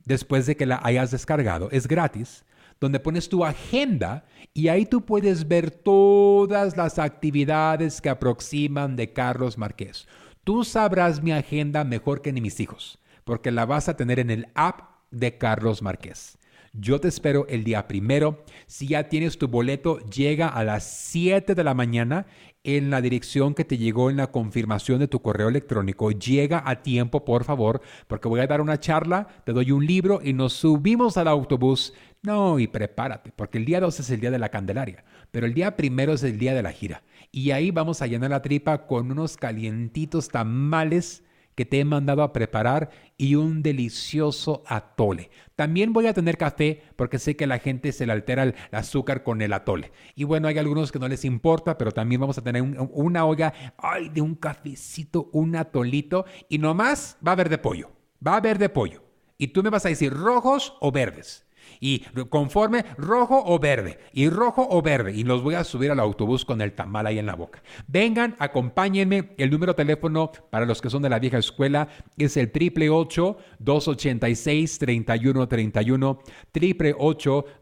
después 0.04 0.46
de 0.46 0.56
que 0.56 0.66
la 0.66 0.80
hayas 0.82 1.12
descargado, 1.12 1.68
es 1.70 1.86
gratis, 1.86 2.44
donde 2.80 3.00
pones 3.00 3.28
tu 3.28 3.44
agenda 3.44 4.24
y 4.54 4.68
ahí 4.68 4.86
tú 4.86 5.04
puedes 5.04 5.46
ver 5.48 5.70
todas 5.70 6.76
las 6.76 6.98
actividades 6.98 8.00
que 8.00 8.08
aproximan 8.08 8.96
de 8.96 9.12
Carlos 9.12 9.58
Márquez. 9.58 10.06
Tú 10.44 10.64
sabrás 10.64 11.22
mi 11.22 11.32
agenda 11.32 11.84
mejor 11.84 12.22
que 12.22 12.32
ni 12.32 12.40
mis 12.40 12.60
hijos, 12.60 12.98
porque 13.24 13.50
la 13.50 13.66
vas 13.66 13.88
a 13.88 13.96
tener 13.96 14.18
en 14.18 14.30
el 14.30 14.48
app 14.54 14.80
de 15.10 15.36
Carlos 15.38 15.82
Márquez. 15.82 16.38
Yo 16.72 17.00
te 17.00 17.08
espero 17.08 17.46
el 17.48 17.64
día 17.64 17.88
primero. 17.88 18.44
Si 18.66 18.88
ya 18.88 19.08
tienes 19.08 19.38
tu 19.38 19.48
boleto, 19.48 19.98
llega 20.10 20.48
a 20.48 20.62
las 20.64 20.84
7 20.84 21.54
de 21.54 21.64
la 21.64 21.74
mañana 21.74 22.26
en 22.62 22.90
la 22.90 23.00
dirección 23.00 23.54
que 23.54 23.64
te 23.64 23.78
llegó 23.78 24.10
en 24.10 24.18
la 24.18 24.30
confirmación 24.30 24.98
de 24.98 25.08
tu 25.08 25.20
correo 25.20 25.48
electrónico. 25.48 26.10
Llega 26.10 26.62
a 26.66 26.82
tiempo, 26.82 27.24
por 27.24 27.44
favor, 27.44 27.80
porque 28.06 28.28
voy 28.28 28.40
a 28.40 28.46
dar 28.46 28.60
una 28.60 28.78
charla, 28.78 29.26
te 29.44 29.52
doy 29.52 29.72
un 29.72 29.86
libro 29.86 30.20
y 30.22 30.34
nos 30.34 30.52
subimos 30.52 31.16
al 31.16 31.28
autobús. 31.28 31.94
No, 32.22 32.58
y 32.58 32.66
prepárate, 32.66 33.32
porque 33.34 33.58
el 33.58 33.64
día 33.64 33.80
2 33.80 34.00
es 34.00 34.10
el 34.10 34.20
día 34.20 34.32
de 34.32 34.40
la 34.40 34.48
Candelaria, 34.48 35.04
pero 35.30 35.46
el 35.46 35.54
día 35.54 35.76
primero 35.76 36.12
es 36.12 36.22
el 36.24 36.38
día 36.38 36.52
de 36.52 36.62
la 36.62 36.72
gira. 36.72 37.04
Y 37.30 37.52
ahí 37.52 37.70
vamos 37.70 38.02
a 38.02 38.08
llenar 38.08 38.30
la 38.30 38.42
tripa 38.42 38.86
con 38.86 39.12
unos 39.12 39.36
calientitos 39.36 40.28
tamales 40.28 41.22
que 41.54 41.64
te 41.64 41.80
he 41.80 41.84
mandado 41.84 42.22
a 42.22 42.32
preparar 42.32 42.90
y 43.16 43.36
un 43.36 43.62
delicioso 43.62 44.62
atole. 44.66 45.30
También 45.56 45.92
voy 45.92 46.06
a 46.06 46.14
tener 46.14 46.38
café 46.38 46.82
porque 46.96 47.18
sé 47.18 47.36
que 47.36 47.48
la 47.48 47.58
gente 47.58 47.92
se 47.92 48.06
le 48.06 48.12
altera 48.12 48.44
el 48.44 48.54
azúcar 48.72 49.22
con 49.22 49.42
el 49.42 49.52
atole. 49.52 49.90
Y 50.14 50.24
bueno, 50.24 50.48
hay 50.48 50.58
algunos 50.58 50.92
que 50.92 51.00
no 51.00 51.08
les 51.08 51.24
importa, 51.24 51.76
pero 51.76 51.90
también 51.92 52.20
vamos 52.20 52.38
a 52.38 52.42
tener 52.42 52.62
una 52.62 53.24
olla 53.24 53.52
ay, 53.76 54.08
de 54.08 54.20
un 54.20 54.36
cafecito, 54.36 55.30
un 55.32 55.56
atolito 55.56 56.26
y 56.48 56.58
nomás 56.58 57.16
va 57.26 57.32
a 57.32 57.34
haber 57.34 57.48
de 57.48 57.58
pollo. 57.58 57.90
Va 58.24 58.34
a 58.34 58.36
haber 58.36 58.58
de 58.58 58.68
pollo. 58.68 59.02
Y 59.36 59.48
tú 59.48 59.62
me 59.62 59.70
vas 59.70 59.86
a 59.86 59.88
decir 59.88 60.12
rojos 60.12 60.76
o 60.80 60.92
verdes 60.92 61.47
y 61.80 62.00
conforme 62.28 62.84
rojo 62.96 63.42
o 63.46 63.58
verde, 63.58 63.98
y 64.12 64.28
rojo 64.28 64.66
o 64.70 64.82
verde, 64.82 65.12
y 65.14 65.24
los 65.24 65.42
voy 65.42 65.54
a 65.54 65.64
subir 65.64 65.90
al 65.90 66.00
autobús 66.00 66.44
con 66.44 66.60
el 66.60 66.72
tamal 66.72 67.06
ahí 67.06 67.18
en 67.18 67.26
la 67.26 67.34
boca. 67.34 67.62
Vengan, 67.86 68.36
acompáñenme. 68.38 69.30
El 69.36 69.50
número 69.50 69.72
de 69.72 69.76
teléfono 69.76 70.30
para 70.50 70.66
los 70.66 70.80
que 70.80 70.90
son 70.90 71.02
de 71.02 71.08
la 71.08 71.18
vieja 71.18 71.38
escuela 71.38 71.88
es 72.16 72.36
el 72.36 72.50
triple 72.50 72.86
286 72.86 74.78
3131 74.78 76.20
triple 76.52 76.94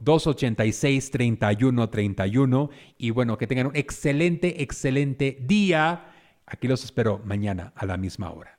286 0.00 1.10
3131 1.10 2.70
y 2.98 3.10
bueno, 3.10 3.38
que 3.38 3.46
tengan 3.46 3.66
un 3.68 3.76
excelente, 3.76 4.62
excelente 4.62 5.38
día. 5.40 6.12
Aquí 6.46 6.68
los 6.68 6.84
espero 6.84 7.20
mañana 7.24 7.72
a 7.74 7.86
la 7.86 7.96
misma 7.96 8.30
hora. 8.30 8.58